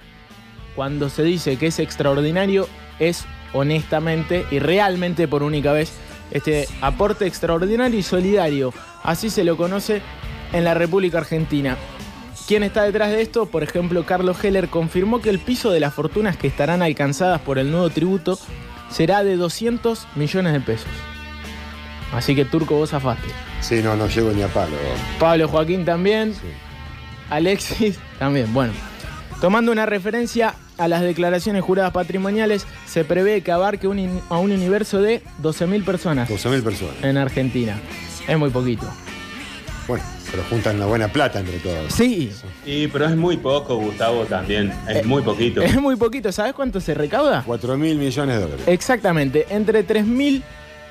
cuando 0.75 1.11
se 1.11 1.23
dice 1.23 1.56
que 1.56 1.66
es 1.66 1.78
extraordinario, 1.78 2.68
es 2.99 3.26
honestamente 3.54 4.44
y 4.50 4.58
realmente 4.58 5.26
por 5.26 5.42
única 5.42 5.73
vez 5.73 5.92
este 6.30 6.68
aporte 6.82 7.26
extraordinario 7.26 7.99
y 7.99 8.02
solidario. 8.02 8.75
Así 9.02 9.30
se 9.30 9.44
lo 9.44 9.56
conoce 9.56 10.02
en 10.52 10.64
la 10.64 10.75
República 10.75 11.18
Argentina. 11.18 11.76
¿Quién 12.46 12.62
está 12.62 12.82
detrás 12.82 13.11
de 13.11 13.23
esto? 13.23 13.46
Por 13.46 13.62
ejemplo, 13.62 14.04
Carlos 14.04 14.44
Heller 14.44 14.68
confirmó 14.68 15.23
que 15.23 15.30
el 15.30 15.38
piso 15.38 15.70
de 15.70 15.80
las 15.80 15.94
fortunas 15.94 16.37
que 16.37 16.46
estarán 16.46 16.82
alcanzadas 16.82 17.40
por 17.40 17.58
el 17.58 17.70
nuevo 17.70 17.88
tributo 17.88 18.38
será 18.90 19.25
de 19.25 19.37
200 19.37 20.06
millones 20.14 20.52
de 20.52 20.61
pesos. 20.61 20.90
Así 22.12 22.34
que 22.34 22.44
Turco, 22.44 22.76
vos 22.76 22.90
zafaste. 22.90 23.28
Sí, 23.61 23.80
no, 23.82 23.96
no 23.96 24.08
llego 24.08 24.30
ni 24.32 24.42
a 24.42 24.49
palo. 24.49 24.76
Pablo 25.18 25.49
Joaquín 25.49 25.84
también. 25.84 26.34
Sí. 26.34 26.40
Alexis 27.30 27.99
también. 28.18 28.52
Bueno, 28.52 28.75
tomando 29.40 29.73
una 29.73 29.87
referencia 29.87 30.54
a 30.78 30.88
las 30.88 31.02
declaraciones 31.02 31.62
juradas 31.62 31.93
patrimoniales, 31.93 32.66
se 32.87 33.04
prevé 33.04 33.43
que 33.43 33.52
abarque 33.52 33.87
un 33.88 34.21
a 34.28 34.38
un 34.38 34.52
universo 34.52 35.00
de 35.00 35.23
12.000 35.43 35.85
personas 35.85 36.28
12.000 36.28 36.62
personas. 36.62 36.95
en 37.02 37.16
Argentina. 37.16 37.78
Es 38.26 38.38
muy 38.38 38.50
poquito. 38.50 38.87
Bueno, 39.87 40.04
pero 40.31 40.43
juntan 40.49 40.76
una 40.76 40.87
buena 40.87 41.09
plata 41.09 41.40
entre 41.40 41.59
todos. 41.59 41.93
Sí, 41.93 42.33
Y, 42.64 42.88
pero 42.88 43.04
es 43.07 43.16
muy 43.16 43.37
poco, 43.37 43.76
Gustavo, 43.76 44.25
también. 44.25 44.73
Es 44.88 45.04
muy 45.04 45.23
poquito. 45.23 45.61
es 45.62 45.81
muy 45.81 45.97
poquito. 45.97 46.33
¿Sabes 46.33 46.54
cuánto 46.54 46.81
se 46.81 46.95
recauda? 46.95 47.43
4 47.47 47.76
mil 47.76 47.99
millones 47.99 48.37
de 48.37 48.43
dólares. 48.43 48.64
Exactamente, 48.66 49.47
entre 49.50 49.87
3.000 49.87 50.43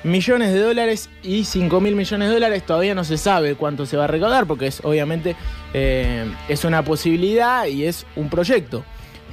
millones 0.04 0.52
de 0.52 0.60
dólares 0.60 1.08
y 1.22 1.40
5.000 1.42 1.80
millones 1.94 2.28
de 2.28 2.34
dólares. 2.34 2.64
Todavía 2.64 2.94
no 2.94 3.04
se 3.04 3.18
sabe 3.18 3.54
cuánto 3.56 3.84
se 3.86 3.96
va 3.96 4.04
a 4.04 4.06
recaudar 4.06 4.46
porque 4.46 4.68
es 4.68 4.80
obviamente 4.84 5.34
eh, 5.72 6.30
es 6.48 6.64
una 6.64 6.84
posibilidad 6.84 7.66
y 7.66 7.84
es 7.86 8.06
un 8.14 8.28
proyecto. 8.28 8.84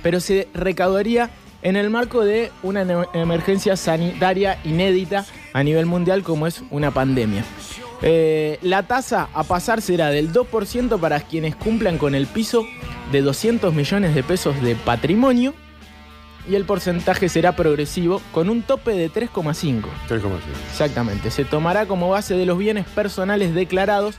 Pero 0.01 0.19
se 0.19 0.47
recaudaría 0.53 1.29
en 1.61 1.75
el 1.75 1.89
marco 1.89 2.23
de 2.23 2.51
una 2.63 2.81
emergencia 3.13 3.77
sanitaria 3.77 4.59
inédita 4.63 5.25
a 5.53 5.63
nivel 5.63 5.85
mundial 5.85 6.23
como 6.23 6.47
es 6.47 6.63
una 6.69 6.91
pandemia. 6.91 7.43
Eh, 8.01 8.57
la 8.63 8.83
tasa 8.83 9.29
a 9.33 9.43
pasar 9.43 9.81
será 9.81 10.09
del 10.09 10.33
2% 10.33 10.99
para 10.99 11.19
quienes 11.19 11.55
cumplan 11.55 11.99
con 11.99 12.15
el 12.15 12.25
piso 12.25 12.65
de 13.11 13.21
200 13.21 13.73
millones 13.73 14.15
de 14.15 14.23
pesos 14.23 14.59
de 14.61 14.75
patrimonio 14.75 15.53
y 16.49 16.55
el 16.55 16.65
porcentaje 16.65 17.29
será 17.29 17.55
progresivo 17.55 18.21
con 18.31 18.49
un 18.49 18.63
tope 18.63 18.91
de 18.91 19.11
3,5. 19.11 19.83
3,5. 20.09 20.29
Exactamente. 20.71 21.29
Se 21.29 21.45
tomará 21.45 21.85
como 21.85 22.09
base 22.09 22.35
de 22.35 22.47
los 22.47 22.57
bienes 22.57 22.87
personales 22.87 23.53
declarados 23.53 24.15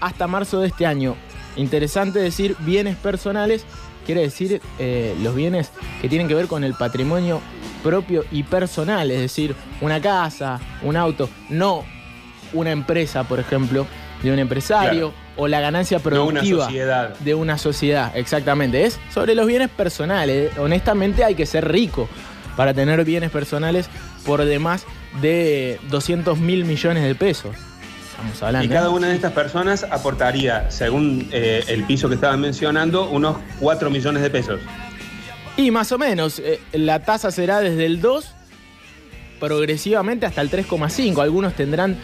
hasta 0.00 0.26
marzo 0.26 0.60
de 0.60 0.68
este 0.68 0.84
año. 0.84 1.16
Interesante 1.56 2.18
decir 2.18 2.56
bienes 2.60 2.96
personales, 2.96 3.64
quiere 4.04 4.22
decir 4.22 4.60
eh, 4.78 5.16
los 5.22 5.34
bienes 5.34 5.70
que 6.00 6.08
tienen 6.08 6.28
que 6.28 6.34
ver 6.34 6.46
con 6.46 6.64
el 6.64 6.74
patrimonio 6.74 7.40
propio 7.82 8.24
y 8.30 8.42
personal, 8.44 9.10
es 9.10 9.20
decir, 9.20 9.54
una 9.80 10.00
casa, 10.00 10.60
un 10.82 10.96
auto, 10.96 11.28
no 11.50 11.84
una 12.52 12.70
empresa, 12.70 13.24
por 13.24 13.40
ejemplo, 13.40 13.86
de 14.22 14.32
un 14.32 14.38
empresario 14.38 15.12
o 15.36 15.48
la 15.48 15.60
ganancia 15.60 15.98
No 15.98 16.24
una 16.24 16.40
productiva 16.40 17.12
de 17.20 17.34
una 17.34 17.58
sociedad, 17.58 18.16
exactamente. 18.16 18.84
Es 18.84 18.98
sobre 19.12 19.34
los 19.34 19.46
bienes 19.46 19.68
personales. 19.68 20.56
Honestamente 20.58 21.24
hay 21.24 21.34
que 21.34 21.46
ser 21.46 21.70
rico 21.70 22.08
para 22.56 22.72
tener 22.72 23.04
bienes 23.04 23.30
personales 23.30 23.88
por 24.24 24.44
demás 24.44 24.86
de 25.20 25.78
200 25.90 26.38
mil 26.38 26.64
millones 26.64 27.04
de 27.04 27.14
pesos. 27.14 27.54
Estamos 28.14 28.42
hablando. 28.42 28.64
Y 28.66 28.68
cada 28.68 28.90
una 28.90 29.08
de 29.08 29.14
estas 29.16 29.32
personas 29.32 29.84
aportaría, 29.90 30.70
según 30.70 31.28
eh, 31.32 31.64
el 31.68 31.84
piso 31.84 32.08
que 32.08 32.14
estaban 32.14 32.40
mencionando, 32.40 33.08
unos 33.10 33.36
4 33.60 33.90
millones 33.90 34.22
de 34.22 34.30
pesos. 34.30 34.60
Y 35.56 35.70
más 35.70 35.90
o 35.92 35.98
menos, 35.98 36.38
eh, 36.38 36.60
la 36.72 37.00
tasa 37.04 37.30
será 37.30 37.60
desde 37.60 37.86
el 37.86 38.00
2 38.00 38.34
progresivamente 39.40 40.26
hasta 40.26 40.40
el 40.40 40.50
3,5. 40.50 41.22
Algunos 41.22 41.54
tendrán... 41.54 41.96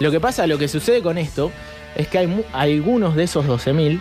Lo 0.00 0.10
que 0.10 0.20
pasa, 0.20 0.46
lo 0.46 0.58
que 0.58 0.68
sucede 0.68 1.02
con 1.02 1.18
esto 1.18 1.50
es 1.96 2.08
que 2.08 2.18
hay 2.18 2.26
mu- 2.26 2.44
algunos 2.52 3.16
de 3.16 3.24
esos 3.24 3.46
12 3.46 3.72
mil 3.72 4.00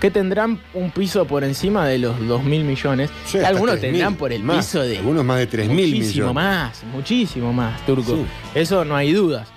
que 0.00 0.10
tendrán 0.10 0.60
un 0.74 0.90
piso 0.92 1.24
por 1.26 1.42
encima 1.44 1.86
de 1.86 1.98
los 1.98 2.26
2 2.26 2.44
mil 2.44 2.64
millones. 2.64 3.10
Sí, 3.26 3.38
algunos 3.38 3.76
3.000, 3.76 3.80
tendrán 3.80 4.14
por 4.16 4.32
el 4.32 4.42
más. 4.44 4.64
piso 4.66 4.80
de 4.82 4.98
Algunos 4.98 5.24
más 5.24 5.38
de 5.38 5.46
3 5.46 5.68
mil 5.68 5.90
Muchísimo 5.90 6.28
millones. 6.28 6.34
más, 6.34 6.84
muchísimo 6.92 7.52
más, 7.52 7.84
Turco. 7.86 8.14
Sí. 8.14 8.24
Eso 8.54 8.84
no 8.84 8.94
hay 8.96 9.12
dudas. 9.12 9.48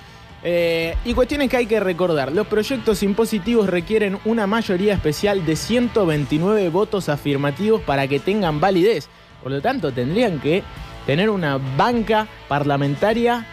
Eh, 0.44 0.96
y 1.06 1.14
cuestiones 1.14 1.50
que 1.50 1.58
hay 1.58 1.66
que 1.68 1.80
recordar. 1.80 2.32
Los 2.32 2.48
proyectos 2.48 3.04
impositivos 3.04 3.68
requieren 3.70 4.18
una 4.26 4.48
mayoría 4.48 4.94
especial 4.94 5.46
de 5.46 5.56
129 5.56 6.70
votos 6.70 7.10
afirmativos 7.10 7.82
para 7.82 8.08
que 8.08 8.20
tengan 8.20 8.60
validez. 8.60 9.08
Por 9.44 9.52
lo 9.52 9.62
tanto, 9.62 9.92
tendrían 9.92 10.40
que 10.40 10.64
tener 11.06 11.30
una 11.30 11.58
banca 11.78 12.28
parlamentaria 12.48 13.46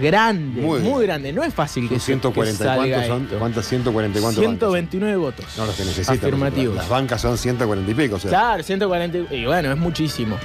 grande, 0.00 0.60
Muy 0.60 1.04
grande. 1.06 1.32
No 1.32 1.42
es 1.42 1.54
fácil 1.54 1.84
que, 1.88 1.94
Son 1.94 2.00
se- 2.00 2.04
140 2.06 2.58
que 2.58 2.64
salga 2.64 2.76
cuántos 3.06 3.06
son. 3.30 3.38
¿cuántas 3.38 3.66
140 3.66 4.18
y 4.18 4.22
cuántos 4.22 4.44
bancos 4.44 4.60
son? 4.60 4.70
129 4.70 5.16
votos 5.16 5.46
No 5.56 5.66
los 5.66 5.74
que 5.74 5.84
necesitan. 5.84 6.16
afirmativos. 6.18 6.76
Las 6.76 6.88
bancas 6.88 7.20
son 7.22 7.38
140 7.38 7.90
y 7.90 7.94
pico. 7.94 8.16
O 8.16 8.18
sea, 8.18 8.28
Claro, 8.30 8.62
140. 8.62 9.34
Y 9.34 9.46
bueno, 9.46 9.72
es 9.72 9.78
muchísimo. 9.78 10.36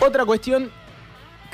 Otra 0.00 0.24
cuestión 0.24 0.70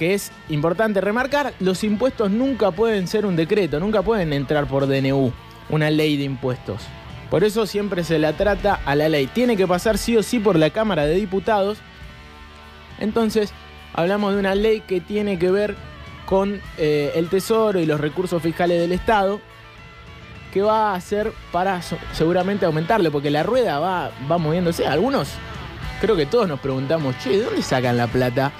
que 0.01 0.15
es 0.15 0.33
importante 0.49 1.03
remarcar, 1.03 1.53
los 1.61 1.85
impuestos 1.85 2.31
nunca 2.31 2.71
pueden 2.71 3.07
ser 3.07 3.27
un 3.27 3.37
decreto, 3.37 3.79
nunca 3.81 4.01
pueden 4.01 4.33
entrar 4.33 4.67
por 4.67 4.87
DNU, 4.87 5.31
una 5.69 5.91
ley 5.91 6.17
de 6.17 6.25
impuestos. 6.25 6.81
Por 7.29 7.45
eso 7.45 7.67
siempre 7.67 8.03
se 8.03 8.19
la 8.19 8.33
trata 8.33 8.81
a 8.87 8.95
la 8.95 9.11
ley. 9.11 9.27
Tiene 9.27 9.59
que 9.59 9.67
pasar 9.67 9.99
sí 9.99 10.17
o 10.17 10.23
sí 10.23 10.39
por 10.39 10.57
la 10.57 10.71
Cámara 10.71 11.05
de 11.05 11.17
Diputados. 11.17 11.77
Entonces, 12.99 13.53
hablamos 13.93 14.33
de 14.33 14.41
una 14.41 14.55
ley 14.55 14.81
que 14.81 15.03
tiene 15.03 15.39
que 15.39 15.51
ver 15.51 15.77
con 16.25 16.63
eh, 16.79 17.13
el 17.15 17.29
Tesoro 17.29 17.79
y 17.79 17.85
los 17.85 18.01
recursos 18.01 18.43
fiscales 18.43 18.81
del 18.81 18.93
Estado, 18.93 19.39
que 20.51 20.63
va 20.63 20.93
a 20.93 20.95
hacer 20.95 21.31
para 21.53 21.83
seguramente 22.15 22.65
aumentarle, 22.65 23.11
porque 23.11 23.31
la 23.31 23.43
rueda 23.43 23.79
va, 23.79 24.13
va 24.33 24.39
moviéndose. 24.39 24.87
Algunos, 24.87 25.29
creo 26.01 26.17
que 26.17 26.25
todos 26.25 26.49
nos 26.49 26.59
preguntamos, 26.59 27.19
che, 27.19 27.37
¿de 27.37 27.45
dónde 27.45 27.61
sacan 27.61 27.99
la 27.99 28.07
plata 28.07 28.51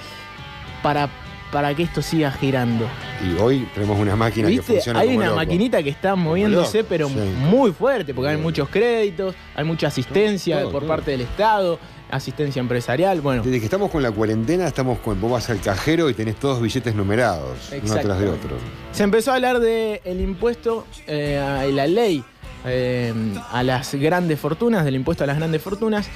para, 0.81 1.09
para 1.51 1.73
que 1.75 1.83
esto 1.83 2.01
siga 2.01 2.31
girando? 2.31 2.87
y 3.23 3.39
hoy 3.39 3.67
tenemos 3.73 3.99
una 3.99 4.15
máquina 4.15 4.47
que 4.47 4.55
¿Viste? 4.55 4.73
funciona 4.73 4.99
Hay 4.99 5.07
como 5.07 5.17
una 5.17 5.25
loco. 5.27 5.37
maquinita 5.37 5.83
que 5.83 5.89
está 5.89 6.15
moviéndose, 6.15 6.83
pero 6.83 7.07
sí. 7.07 7.15
muy 7.15 7.71
fuerte, 7.71 8.13
porque 8.13 8.31
hay 8.31 8.37
muchos 8.37 8.67
créditos, 8.69 9.35
hay 9.55 9.63
mucha 9.63 9.87
asistencia 9.87 10.61
Todo, 10.61 10.71
por 10.71 10.81
todo. 10.81 10.89
parte 10.89 11.11
del 11.11 11.21
Estado, 11.21 11.77
asistencia 12.09 12.59
empresarial, 12.59 13.21
bueno. 13.21 13.43
Desde 13.43 13.59
que 13.59 13.65
estamos 13.65 13.91
con 13.91 14.01
la 14.01 14.11
cuarentena, 14.11 14.65
estamos 14.67 14.99
con, 14.99 15.21
vos 15.21 15.31
vas 15.31 15.49
al 15.49 15.59
cajero 15.61 16.09
y 16.09 16.13
tenés 16.13 16.35
todos 16.37 16.61
billetes 16.61 16.95
numerados, 16.95 17.71
uno 17.83 17.95
tras 17.99 18.19
de 18.19 18.27
otro. 18.29 18.57
Se 18.91 19.03
empezó 19.03 19.31
a 19.31 19.35
hablar 19.35 19.59
del 19.59 20.19
impuesto 20.19 20.85
eh, 21.07 21.67
y 21.69 21.71
la 21.73 21.85
ley 21.87 22.23
eh, 22.65 23.13
a 23.51 23.61
las 23.63 23.93
grandes 23.95 24.39
fortunas, 24.39 24.83
del 24.83 24.95
impuesto 24.95 25.23
a 25.23 25.27
las 25.27 25.37
grandes 25.37 25.61
fortunas, 25.61 26.07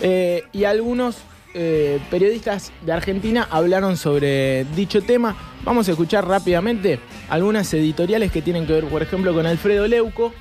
eh, 0.00 0.44
y 0.52 0.64
algunos 0.64 1.16
eh, 1.54 2.00
periodistas 2.10 2.72
de 2.84 2.92
Argentina 2.92 3.46
hablaron 3.50 3.96
sobre 3.96 4.64
dicho 4.76 5.02
tema. 5.02 5.36
Vamos 5.64 5.88
a 5.88 5.92
escuchar 5.92 6.26
rápidamente 6.26 6.98
algunas 7.28 7.72
editoriales 7.74 8.32
que 8.32 8.42
tienen 8.42 8.66
que 8.66 8.72
ver, 8.72 8.86
por 8.86 9.02
ejemplo, 9.02 9.34
con 9.34 9.46
Alfredo 9.46 9.86
Leuco 9.86 10.32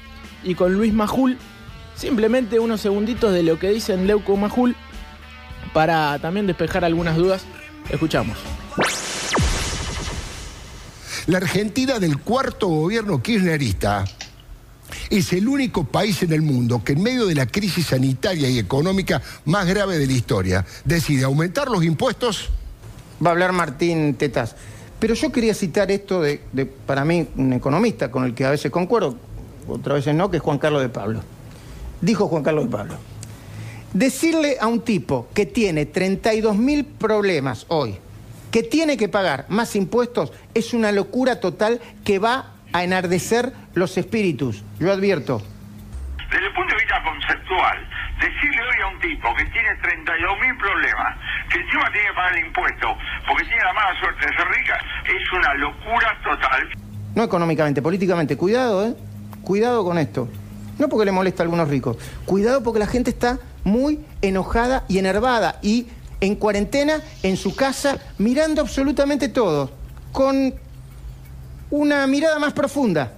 y 0.44 0.56
con 0.56 0.74
Luis 0.74 0.94
Majul. 0.94 1.38
Simplemente 1.96 2.60
unos 2.60 2.82
segunditos 2.82 3.34
de 3.34 3.44
lo 3.44 3.60
que 3.60 3.70
dicen 3.70 4.08
Leuco 4.08 4.36
Majul 4.38 4.76
para 5.74 6.18
también 6.20 6.48
despejar 6.48 6.86
algunas 6.86 7.18
dudas. 7.18 7.44
Escuchamos. 7.90 8.38
La 11.28 11.38
Argentina 11.38 12.00
del 12.00 12.18
cuarto 12.18 12.68
gobierno 12.68 13.22
kirchnerista 13.22 14.06
es 15.12 15.34
el 15.34 15.48
único 15.48 15.84
país 15.84 16.24
en 16.24 16.32
el 16.32 16.42
mundo 16.42 16.84
que 16.84 16.94
en 16.94 17.04
medio 17.04 17.28
de 17.28 17.36
la 17.36 17.46
crisis 17.46 17.88
sanitaria 17.88 18.50
y 18.50 18.58
económica 18.58 19.22
más 19.46 19.68
grave 19.68 20.00
de 20.00 20.08
la 20.08 20.14
historia 20.14 20.66
decide 20.86 21.26
aumentar 21.26 21.70
los 21.70 21.84
impuestos 21.84 22.50
va 23.24 23.30
a 23.30 23.34
hablar 23.34 23.52
Martín 23.52 24.16
Tetas. 24.16 24.56
Pero 25.00 25.14
yo 25.14 25.32
quería 25.32 25.54
citar 25.54 25.92
esto 25.92 26.22
de, 26.22 26.40
para 26.86 27.06
mí, 27.06 27.28
un 27.36 27.54
economista 27.54 28.12
con 28.12 28.24
el 28.24 28.34
que 28.34 28.46
a 28.46 28.52
veces 28.52 28.72
concuerdo, 28.72 29.16
otras 29.68 29.98
veces 29.98 30.16
no, 30.16 30.30
que 30.30 30.38
es 30.38 30.44
Juan 30.44 30.60
Carlos 30.60 30.82
de 30.82 30.90
Pablo. 30.90 31.22
Dijo 32.02 32.28
Juan 32.28 32.44
Carlos 32.44 32.66
de 32.66 32.72
Pablo, 32.72 32.96
decirle 33.94 34.58
a 34.60 34.68
un 34.68 34.82
tipo 34.82 35.28
que 35.34 35.46
tiene 35.46 35.86
32 35.86 36.56
mil 36.56 36.86
problemas 36.86 37.66
hoy, 37.68 37.98
que 38.52 38.64
tiene 38.64 38.98
que 38.98 39.08
pagar 39.08 39.46
más 39.50 39.76
impuestos, 39.76 40.34
es 40.54 40.74
una 40.74 40.92
locura 40.92 41.40
total 41.40 41.80
que 42.04 42.20
va 42.20 42.56
a 42.74 42.84
enardecer 42.84 43.54
los 43.74 43.98
espíritus. 43.98 44.64
Yo 44.80 44.92
advierto. 44.92 45.42
Desde 46.32 46.46
el 46.46 46.54
punto 46.54 46.76
de 46.76 46.82
vista 46.82 47.04
conceptual, 47.04 47.78
decirle 48.20 48.62
hoy 48.62 48.82
a 48.84 48.88
un 48.88 49.00
tipo 49.02 49.36
que 49.36 49.46
tiene 49.46 49.76
32 49.82 50.40
mil 50.40 50.58
problemas, 50.58 51.18
que 51.50 51.60
encima 51.60 51.92
tiene 51.92 52.08
que 52.08 52.14
pagar 52.14 52.38
el 52.38 52.46
impuesto, 52.46 52.98
porque 53.28 53.44
tiene 53.44 53.64
la 53.64 53.74
mala 53.74 54.00
suerte 54.00 54.26
de 54.26 54.38
ser 54.38 54.48
rica, 54.48 54.80
es 55.06 55.34
una 55.34 55.54
locura 55.56 56.18
total. 56.24 56.70
No 57.16 57.24
económicamente, 57.24 57.82
políticamente. 57.82 58.38
Cuidado, 58.38 58.88
¿eh? 58.88 58.96
Cuidado 59.44 59.84
con 59.84 59.98
esto. 59.98 60.30
No 60.80 60.88
porque 60.88 61.06
le 61.06 61.12
molesta 61.12 61.44
a 61.44 61.46
algunos 61.46 61.68
ricos. 61.68 61.98
Cuidado 62.26 62.64
porque 62.64 62.80
la 62.80 62.88
gente 62.88 63.10
está 63.10 63.40
muy 63.64 64.00
enojada 64.22 64.86
y 64.88 64.98
enervada 64.98 65.60
y 65.62 65.88
en 66.22 66.36
cuarentena, 66.36 67.02
en 67.24 67.36
su 67.36 67.56
casa, 67.56 67.98
mirando 68.18 68.62
absolutamente 68.62 69.28
todo, 69.28 69.72
con 70.12 70.54
una 71.72 72.06
mirada 72.06 72.38
más 72.38 72.54
profunda. 72.54 73.14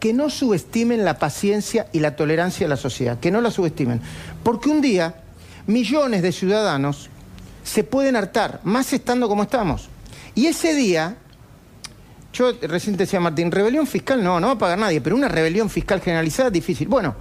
Que 0.00 0.12
no 0.12 0.30
subestimen 0.30 1.04
la 1.04 1.18
paciencia 1.18 1.88
y 1.92 1.98
la 1.98 2.14
tolerancia 2.14 2.64
de 2.66 2.70
la 2.70 2.76
sociedad, 2.76 3.18
que 3.18 3.32
no 3.32 3.40
la 3.40 3.50
subestimen. 3.50 4.00
Porque 4.44 4.70
un 4.70 4.80
día 4.80 5.16
millones 5.66 6.22
de 6.22 6.30
ciudadanos 6.30 7.10
se 7.64 7.84
pueden 7.84 8.14
hartar, 8.14 8.60
más 8.62 8.92
estando 8.92 9.28
como 9.28 9.42
estamos. 9.42 9.88
Y 10.36 10.46
ese 10.46 10.74
día, 10.74 11.16
yo 12.32 12.52
recién 12.62 12.96
decía 12.96 13.18
Martín, 13.18 13.50
rebelión 13.50 13.88
fiscal 13.88 14.22
no, 14.22 14.38
no 14.38 14.46
va 14.46 14.52
a 14.54 14.58
pagar 14.58 14.78
nadie, 14.78 15.00
pero 15.00 15.16
una 15.16 15.28
rebelión 15.28 15.68
fiscal 15.68 16.00
generalizada 16.00 16.46
es 16.46 16.52
difícil. 16.54 16.86
Bueno, 16.86 17.16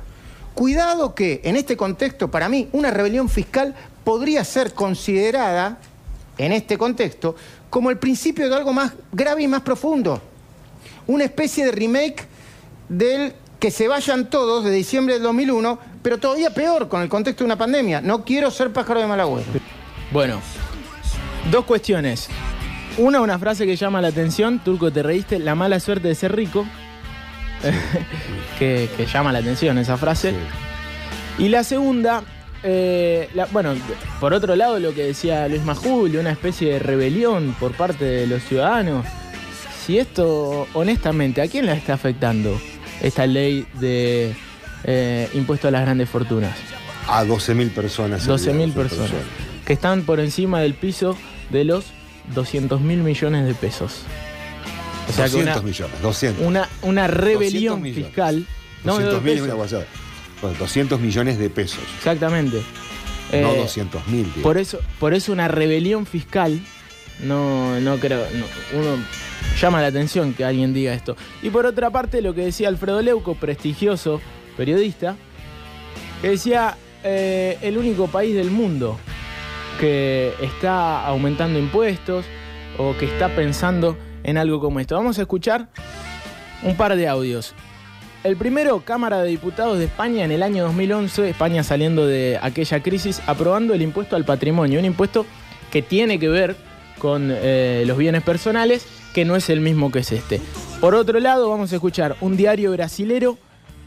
cuidado 0.53 1.15
que 1.15 1.41
en 1.43 1.55
este 1.55 1.75
contexto, 1.75 2.29
para 2.29 2.47
mí, 2.47 2.69
una 2.73 2.91
rebelión 2.91 3.27
fiscal 3.27 3.73
podría 4.03 4.45
ser 4.45 4.73
considerada, 4.73 5.79
en 6.37 6.51
este 6.51 6.77
contexto, 6.77 7.35
como 7.69 7.89
el 7.89 7.97
principio 7.97 8.47
de 8.47 8.55
algo 8.55 8.71
más 8.71 8.93
grave 9.11 9.43
y 9.43 9.47
más 9.47 9.61
profundo. 9.61 10.21
Una 11.07 11.23
especie 11.23 11.65
de 11.65 11.71
remake 11.71 12.25
del 12.89 13.33
que 13.59 13.71
se 13.71 13.87
vayan 13.87 14.29
todos 14.29 14.63
de 14.63 14.71
diciembre 14.71 15.15
del 15.15 15.23
2001, 15.23 15.79
pero 16.03 16.17
todavía 16.19 16.51
peor 16.51 16.89
con 16.89 17.01
el 17.01 17.09
contexto 17.09 17.43
de 17.43 17.45
una 17.45 17.57
pandemia. 17.57 18.01
No 18.01 18.23
quiero 18.23 18.51
ser 18.51 18.71
pájaro 18.71 18.99
de 18.99 19.07
Malagüe. 19.07 19.41
Bueno, 20.11 20.39
dos 21.51 21.65
cuestiones. 21.65 22.27
Una, 22.97 23.21
una 23.21 23.37
frase 23.39 23.65
que 23.65 23.75
llama 23.75 24.01
la 24.01 24.09
atención, 24.09 24.59
Turco, 24.59 24.91
te 24.91 25.03
reíste, 25.03 25.39
la 25.39 25.55
mala 25.55 25.79
suerte 25.79 26.07
de 26.07 26.15
ser 26.15 26.35
rico, 26.35 26.65
que, 28.59 28.89
que, 28.95 29.05
llama 29.05 29.31
la 29.31 29.39
atención 29.39 29.77
esa 29.77 29.97
frase. 29.97 30.31
Sí. 30.31 30.37
Y 31.39 31.49
la 31.49 31.63
segunda, 31.63 32.23
eh, 32.63 33.29
la, 33.35 33.45
bueno, 33.47 33.73
por 34.19 34.33
otro 34.33 34.55
lado 34.55 34.79
lo 34.79 34.93
que 34.93 35.03
decía 35.03 35.47
Luis 35.47 35.63
Majul, 35.63 36.15
una 36.17 36.31
especie 36.31 36.73
de 36.73 36.79
rebelión 36.79 37.55
por 37.59 37.73
parte 37.73 38.05
de 38.05 38.27
los 38.27 38.43
ciudadanos. 38.43 39.05
Si 39.87 39.97
esto, 39.97 40.67
honestamente, 40.73 41.41
¿a 41.41 41.47
quién 41.47 41.65
la 41.65 41.71
está 41.71 41.93
afectando 41.93 42.59
esta 43.01 43.25
ley 43.25 43.65
de 43.79 44.35
eh, 44.83 45.29
impuesto 45.33 45.69
a 45.69 45.71
las 45.71 45.83
grandes 45.83 46.09
fortunas? 46.09 46.57
A 47.07 47.23
12.000 47.23 47.69
personas. 47.69 48.27
12.000 48.27 48.73
personas. 48.73 49.11
Que 49.65 49.71
están 49.71 50.01
por 50.01 50.19
encima 50.19 50.59
del 50.59 50.73
piso 50.73 51.17
de 51.51 51.63
los 51.63 51.85
200 52.35 52.81
mil 52.81 52.97
millones 52.97 53.45
de 53.45 53.53
pesos. 53.53 54.01
O 55.07 55.13
sea 55.13 55.29
200 55.29 55.53
que 55.53 55.59
una, 55.59 55.65
millones, 55.65 56.01
200. 56.01 56.45
Una, 56.45 56.69
una 56.81 57.07
rebelión 57.07 57.81
fiscal. 57.81 58.45
200 58.83 59.23
mil 59.23 59.47
no, 59.47 60.49
200 60.59 60.99
millones 60.99 61.39
de 61.39 61.49
pesos. 61.49 61.79
Exactamente. 61.95 62.57
No 63.31 63.53
eh, 63.53 63.57
200 63.61 64.05
mil. 64.07 64.25
Por 64.43 64.57
eso, 64.57 64.81
por 64.99 65.13
eso 65.13 65.31
una 65.31 65.47
rebelión 65.47 66.05
fiscal, 66.05 66.59
no, 67.23 67.79
no 67.79 67.97
creo, 67.97 68.25
no, 68.33 68.45
uno 68.79 69.03
llama 69.59 69.81
la 69.81 69.87
atención 69.87 70.33
que 70.33 70.45
alguien 70.45 70.73
diga 70.73 70.93
esto. 70.93 71.15
Y 71.41 71.49
por 71.49 71.65
otra 71.65 71.89
parte, 71.89 72.21
lo 72.21 72.33
que 72.33 72.41
decía 72.41 72.67
Alfredo 72.67 73.01
Leuco, 73.01 73.35
prestigioso 73.35 74.21
periodista, 74.55 75.15
que 76.21 76.29
decía 76.29 76.77
eh, 77.03 77.57
el 77.61 77.77
único 77.77 78.07
país 78.07 78.35
del 78.35 78.51
mundo 78.51 78.97
que 79.79 80.33
está 80.41 81.05
aumentando 81.05 81.59
impuestos 81.59 82.25
o 82.77 82.95
que 82.97 83.05
está 83.05 83.29
pensando 83.35 83.97
en 84.23 84.37
algo 84.37 84.59
como 84.59 84.79
esto. 84.79 84.95
Vamos 84.95 85.17
a 85.19 85.21
escuchar 85.21 85.69
un 86.63 86.75
par 86.75 86.95
de 86.95 87.07
audios. 87.07 87.53
El 88.23 88.35
primero, 88.35 88.81
Cámara 88.83 89.21
de 89.21 89.29
Diputados 89.29 89.77
de 89.77 89.85
España 89.85 90.25
en 90.25 90.31
el 90.31 90.43
año 90.43 90.63
2011, 90.65 91.29
España 91.29 91.63
saliendo 91.63 92.05
de 92.05 92.39
aquella 92.41 92.81
crisis, 92.81 93.21
aprobando 93.27 93.73
el 93.73 93.81
impuesto 93.81 94.15
al 94.15 94.25
patrimonio, 94.25 94.79
un 94.79 94.85
impuesto 94.85 95.25
que 95.71 95.81
tiene 95.81 96.19
que 96.19 96.27
ver 96.27 96.55
con 96.99 97.29
eh, 97.31 97.83
los 97.85 97.97
bienes 97.97 98.23
personales, 98.23 98.85
que 99.13 99.25
no 99.25 99.35
es 99.35 99.49
el 99.49 99.61
mismo 99.61 99.91
que 99.91 99.99
es 99.99 100.11
este. 100.11 100.41
Por 100.81 100.95
otro 100.95 101.19
lado, 101.19 101.49
vamos 101.49 101.71
a 101.71 101.75
escuchar 101.75 102.15
un 102.21 102.37
diario 102.37 102.71
brasilero 102.71 103.37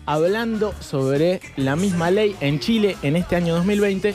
hablando 0.06 0.74
sobre 0.80 1.40
la 1.56 1.76
misma 1.76 2.10
ley 2.10 2.34
en 2.40 2.58
Chile 2.58 2.96
en 3.02 3.16
este 3.16 3.36
año 3.36 3.54
2020 3.54 4.14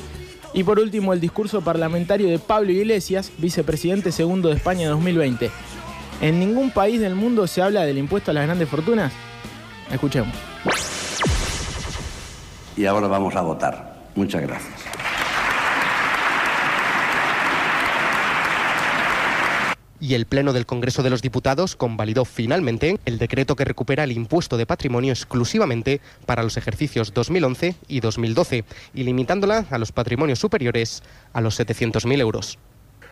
y 0.55 0.63
por 0.63 0.79
último, 0.79 1.11
el 1.11 1.19
discurso 1.19 1.59
parlamentario 1.59 2.29
de 2.29 2.39
Pablo 2.39 2.71
Iglesias, 2.71 3.29
vicepresidente 3.37 4.13
segundo 4.13 4.47
de 4.47 4.55
España 4.55 4.87
2020. 4.87 5.51
¿En 6.21 6.39
ningún 6.39 6.71
país 6.71 7.01
del 7.01 7.13
mundo 7.13 7.45
se 7.45 7.61
habla 7.61 7.83
del 7.83 7.97
impuesto 7.97 8.31
a 8.31 8.33
las 8.33 8.45
grandes 8.45 8.69
fortunas? 8.69 9.11
Escuchemos. 9.91 10.33
Y 12.77 12.85
ahora 12.85 13.07
vamos 13.07 13.35
a 13.35 13.41
votar. 13.41 14.05
Muchas 14.15 14.43
gracias. 14.43 14.84
Y 20.05 20.13
el 20.13 20.27
Pleno 20.27 20.53
del 20.53 20.67
Congreso 20.67 21.01
de 21.01 21.09
los 21.09 21.23
Diputados 21.23 21.75
convalidó 21.75 22.25
finalmente 22.25 22.99
el 23.05 23.17
decreto 23.17 23.55
que 23.55 23.65
recupera 23.65 24.03
el 24.03 24.11
impuesto 24.11 24.55
de 24.55 24.67
patrimonio 24.67 25.11
exclusivamente 25.11 25.99
para 26.27 26.43
los 26.43 26.57
ejercicios 26.57 27.11
2011 27.11 27.73
y 27.87 28.01
2012 28.01 28.65
y 28.93 29.03
limitándola 29.03 29.65
a 29.71 29.79
los 29.79 29.91
patrimonios 29.91 30.37
superiores 30.37 31.01
a 31.33 31.41
los 31.41 31.59
700.000 31.59 32.19
euros. 32.19 32.59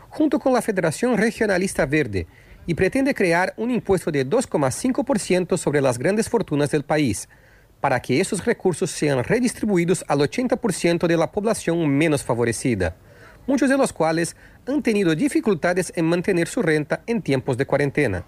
Junto 0.10 0.38
con 0.38 0.54
la 0.54 0.62
Federación 0.62 1.18
Regionalista 1.18 1.88
Verde 1.88 2.28
y 2.68 2.76
pretende 2.76 3.16
crear 3.16 3.56
un 3.58 3.72
impuesto 3.72 4.12
de 4.12 4.30
2,5% 4.30 5.58
sobre 5.58 5.82
las 5.82 5.98
grandes 5.98 6.30
fortunas 6.30 6.70
del 6.70 6.84
país, 6.84 7.28
para 7.82 8.00
que 8.02 8.22
esos 8.22 8.46
recursos 8.46 8.92
sean 8.92 9.24
redistribuidos 9.24 10.06
al 10.08 10.20
80% 10.20 11.08
de 11.08 11.18
la 11.18 11.32
población 11.32 11.90
menos 11.90 12.22
favorecida 12.22 12.96
muchos 13.48 13.70
de 13.70 13.78
los 13.78 13.94
cuales 13.94 14.36
han 14.68 14.82
tenido 14.82 15.16
dificultades 15.16 15.92
en 15.96 16.06
mantener 16.06 16.48
su 16.48 16.62
renta 16.62 17.04
en 17.08 17.22
tiempos 17.22 17.58
de 17.58 17.66
cuarentena. 17.66 18.24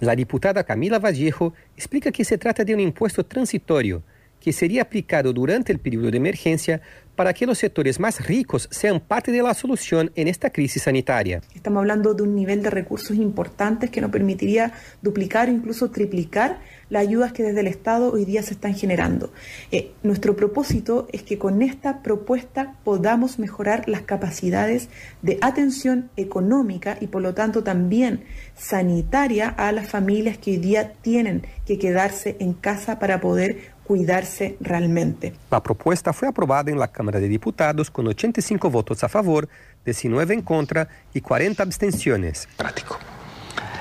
La 0.00 0.14
diputada 0.14 0.64
Camila 0.64 0.98
Vallejo 0.98 1.54
explica 1.76 2.12
que 2.12 2.24
se 2.24 2.38
trata 2.38 2.64
de 2.64 2.74
un 2.74 2.80
impuesto 2.80 3.26
transitorio 3.26 4.02
que 4.40 4.52
sería 4.52 4.82
aplicado 4.82 5.32
durante 5.32 5.72
el 5.72 5.80
periodo 5.80 6.10
de 6.10 6.16
emergencia 6.18 6.80
para 7.18 7.34
que 7.34 7.46
los 7.46 7.58
sectores 7.58 7.98
más 7.98 8.24
ricos 8.24 8.68
sean 8.70 9.00
parte 9.00 9.32
de 9.32 9.42
la 9.42 9.52
solución 9.52 10.12
en 10.14 10.28
esta 10.28 10.50
crisis 10.50 10.84
sanitaria. 10.84 11.42
Estamos 11.52 11.80
hablando 11.80 12.14
de 12.14 12.22
un 12.22 12.36
nivel 12.36 12.62
de 12.62 12.70
recursos 12.70 13.16
importantes 13.16 13.90
que 13.90 14.00
nos 14.00 14.12
permitiría 14.12 14.72
duplicar 15.02 15.48
o 15.48 15.50
incluso 15.50 15.90
triplicar 15.90 16.60
las 16.90 17.02
ayudas 17.02 17.32
que 17.32 17.42
desde 17.42 17.58
el 17.58 17.66
Estado 17.66 18.12
hoy 18.12 18.24
día 18.24 18.44
se 18.44 18.54
están 18.54 18.76
generando. 18.76 19.32
Eh, 19.72 19.90
nuestro 20.04 20.36
propósito 20.36 21.08
es 21.12 21.24
que 21.24 21.38
con 21.38 21.60
esta 21.60 22.04
propuesta 22.04 22.76
podamos 22.84 23.40
mejorar 23.40 23.88
las 23.88 24.02
capacidades 24.02 24.88
de 25.20 25.38
atención 25.40 26.10
económica 26.16 26.98
y 27.00 27.08
por 27.08 27.22
lo 27.22 27.34
tanto 27.34 27.64
también 27.64 28.22
sanitaria 28.56 29.48
a 29.48 29.72
las 29.72 29.88
familias 29.88 30.38
que 30.38 30.52
hoy 30.52 30.58
día 30.58 30.92
tienen 31.02 31.42
que 31.66 31.78
quedarse 31.78 32.36
en 32.38 32.52
casa 32.52 33.00
para 33.00 33.20
poder 33.20 33.76
cuidarse 33.88 34.58
realmente. 34.60 35.32
La 35.50 35.62
propuesta 35.62 36.12
fue 36.12 36.28
aprobada 36.28 36.70
en 36.70 36.78
la 36.78 36.88
Cámara 36.88 37.20
de 37.20 37.26
Diputados 37.26 37.90
con 37.90 38.06
85 38.06 38.70
votos 38.70 39.02
a 39.02 39.08
favor, 39.08 39.48
19 39.86 40.34
en 40.34 40.42
contra 40.42 40.88
y 41.14 41.22
40 41.22 41.62
abstenciones. 41.62 42.46
Práctico. 42.58 42.98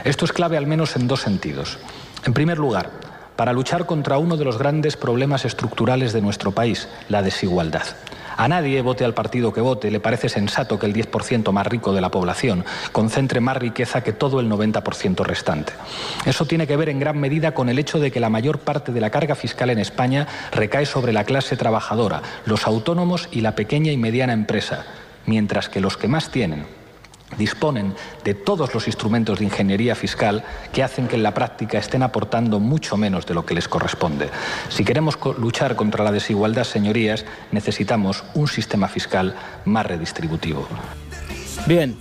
Esto 0.06 0.24
es 0.24 0.32
clave 0.32 0.56
al 0.56 0.66
menos 0.66 0.96
en 0.96 1.10
dos 1.10 1.20
sentidos. 1.20 1.78
En 2.26 2.34
primer 2.34 2.58
lugar, 2.58 2.90
para 3.36 3.52
luchar 3.52 3.86
contra 3.86 4.18
uno 4.18 4.38
de 4.38 4.46
los 4.46 4.58
grandes 4.58 4.96
problemas 4.96 5.44
estructurales 5.44 6.14
de 6.14 6.22
nuestro 6.22 6.54
país, 6.54 6.88
la 7.10 7.22
desigualdad. 7.22 7.84
A 8.38 8.48
nadie, 8.48 8.84
vote 8.84 9.04
al 9.04 9.16
partido 9.16 9.52
que 9.52 9.62
vote, 9.62 9.90
le 9.90 10.00
parece 10.00 10.30
sensato 10.30 10.78
que 10.78 10.86
el 10.86 10.94
10% 10.94 11.52
más 11.52 11.66
rico 11.66 11.92
de 11.92 12.02
la 12.02 12.12
población 12.12 12.64
concentre 12.92 13.42
más 13.42 13.58
riqueza 13.58 14.04
que 14.04 14.14
todo 14.14 14.40
el 14.40 14.48
90% 14.48 15.26
restante. 15.26 15.74
Eso 16.24 16.46
tiene 16.46 16.68
que 16.68 16.78
ver 16.78 16.90
en 16.90 17.00
gran 17.00 17.20
medida 17.20 17.56
con 17.56 17.68
el 17.68 17.80
hecho 17.80 18.00
de 18.00 18.12
que 18.12 18.20
la 18.20 18.30
mayor 18.30 18.60
parte 18.60 18.92
de 18.92 19.02
la 19.02 19.10
carga 19.10 19.34
fiscal 19.34 19.72
en 19.72 19.80
España 19.80 20.28
recae 20.52 20.86
sobre 20.86 21.14
la 21.14 21.24
clase 21.24 21.58
trabajadora, 21.58 22.22
los 22.46 22.68
autónomos 22.68 23.28
y 23.32 23.42
la 23.42 23.56
pequeña 23.56 23.92
y 23.92 23.98
mediana 23.98 24.34
empresa, 24.34 24.86
mientras 25.26 25.68
que 25.68 25.82
los 25.82 25.98
que 25.98 26.08
más 26.08 26.30
tienen, 26.30 26.68
disponen 27.38 27.94
de 28.24 28.34
todos 28.34 28.74
los 28.74 28.88
instrumentos 28.88 29.40
de 29.40 29.46
ingeniería 29.46 29.96
fiscal 29.96 30.44
que 30.72 30.84
hacen 30.84 31.08
que 31.08 31.16
en 31.16 31.24
la 31.24 31.34
práctica 31.34 31.78
estén 31.78 32.04
aportando 32.04 32.60
mucho 32.60 32.98
menos 32.98 33.26
de 33.26 33.34
lo 33.34 33.46
que 33.46 33.54
les 33.54 33.68
corresponde. 33.68 34.30
Si 34.70 34.86
queremos 34.86 35.18
luchar 35.38 35.76
contra 35.76 36.04
la 36.04 36.12
desigualdad, 36.12 36.64
señorías, 36.64 37.26
necesitamos 37.52 38.24
un 38.34 38.48
sistema 38.48 38.88
fiscal 38.88 39.36
más 39.66 39.86
redistributivo. 39.86 40.68
Bien. 41.66 41.98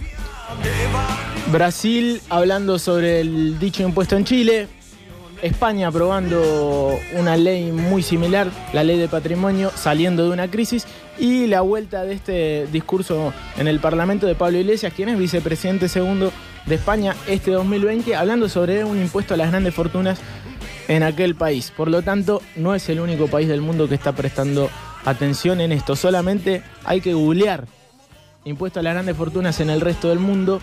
Brasil 1.51 2.21
hablando 2.29 2.79
sobre 2.79 3.21
el 3.21 3.59
dicho 3.59 3.83
impuesto 3.83 4.17
en 4.17 4.25
Chile. 4.25 4.69
España 5.47 5.89
aprobando 5.89 6.99
una 7.15 7.37
ley 7.37 7.73
muy 7.73 8.03
similar, 8.03 8.49
la 8.73 8.85
ley 8.85 8.99
de 8.99 9.09
patrimonio, 9.09 9.71
saliendo 9.75 10.25
de 10.25 10.31
una 10.31 10.51
crisis. 10.51 10.87
Y 11.19 11.47
la 11.47 11.63
vuelta 11.63 12.05
de 12.05 12.15
este 12.15 12.67
discurso 12.67 13.33
en 13.57 13.69
el 13.69 13.81
Parlamento 13.81 14.27
de 14.27 14.35
Pablo 14.35 14.59
Iglesias, 14.59 14.93
quien 14.95 15.09
es 15.09 15.19
vicepresidente 15.19 15.89
segundo 15.89 16.33
de 16.67 16.75
España 16.75 17.17
este 17.27 17.53
2020, 17.53 18.15
hablando 18.15 18.49
sobre 18.49 18.85
un 18.85 19.01
impuesto 19.01 19.35
a 19.35 19.37
las 19.37 19.51
grandes 19.51 19.75
fortunas 19.75 20.19
en 20.89 21.03
aquel 21.03 21.35
país. 21.35 21.73
Por 21.75 21.89
lo 21.89 22.03
tanto, 22.03 22.43
no 22.57 22.75
es 22.75 22.89
el 22.89 23.01
único 23.01 23.29
país 23.29 23.49
del 23.49 23.63
mundo 23.63 23.89
que 23.89 23.95
está 23.95 24.13
prestando 24.13 24.69
atención 25.05 25.61
en 25.61 25.73
esto. 25.73 25.97
Solamente 25.97 26.63
hay 26.85 27.01
que 27.01 27.15
googlear 27.15 27.67
impuesto 28.45 28.81
a 28.81 28.83
las 28.83 28.95
grandes 28.95 29.17
fortunas 29.17 29.61
en 29.61 29.71
el 29.71 29.81
resto 29.81 30.09
del 30.09 30.19
mundo 30.19 30.61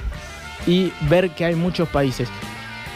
y 0.66 0.92
ver 1.10 1.32
que 1.32 1.46
hay 1.46 1.56
muchos 1.56 1.90
países. 1.90 2.30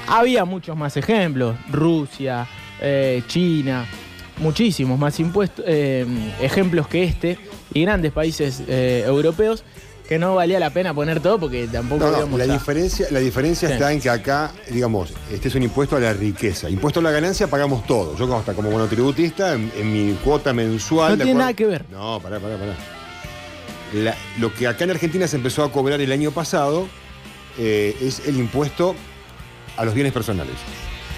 Había 0.07 0.45
muchos 0.45 0.77
más 0.77 0.95
ejemplos, 0.97 1.55
Rusia, 1.69 2.47
eh, 2.81 3.23
China, 3.27 3.85
muchísimos 4.37 4.97
más 4.97 5.19
impuestos, 5.19 5.65
eh, 5.67 6.05
ejemplos 6.41 6.87
que 6.87 7.03
este, 7.03 7.37
y 7.73 7.81
grandes 7.81 8.11
países 8.13 8.63
eh, 8.67 9.03
europeos, 9.05 9.63
que 10.07 10.17
no 10.17 10.35
valía 10.35 10.57
la 10.61 10.69
pena 10.69 10.93
poner 10.93 11.19
todo 11.19 11.37
porque 11.37 11.67
tampoco 11.67 12.05
No, 12.09 12.37
la 12.37 12.43
a- 12.45 12.47
diferencia, 12.47 13.07
la 13.11 13.19
diferencia 13.19 13.67
Sí. 13.67 13.73
está 13.73 13.91
en 13.91 13.99
que 13.99 14.09
acá, 14.09 14.53
digamos, 14.71 15.13
este 15.29 15.49
es 15.49 15.55
un 15.55 15.63
impuesto 15.63 15.97
a 15.97 15.99
la 15.99 16.13
riqueza. 16.13 16.69
Impuesto 16.69 17.01
a 17.01 17.03
la 17.03 17.11
ganancia 17.11 17.47
pagamos 17.47 17.85
todo. 17.85 18.15
Yo 18.17 18.25
como 18.25 18.39
hasta 18.39 18.53
como 18.53 18.71
monotributista, 18.71 19.53
en, 19.55 19.69
en 19.77 19.91
mi 19.91 20.13
cuota 20.23 20.53
mensual. 20.53 21.17
No 21.17 21.25
tiene 21.25 21.31
acuerdo- 21.31 21.39
nada 21.39 21.53
que 21.53 21.65
ver. 21.65 21.85
No, 21.91 22.21
pará, 22.21 22.39
pará, 22.39 22.55
pará. 22.57 22.73
La- 23.93 24.15
lo 24.39 24.53
que 24.53 24.67
acá 24.67 24.85
en 24.85 24.91
Argentina 24.91 25.27
se 25.27 25.35
empezó 25.35 25.65
a 25.65 25.71
cobrar 25.73 25.99
el 25.99 26.11
año 26.13 26.31
pasado 26.31 26.87
eh, 27.57 27.93
es 28.01 28.21
el 28.27 28.37
impuesto 28.37 28.95
a 29.77 29.85
los 29.85 29.93
bienes 29.93 30.11
personales. 30.13 30.55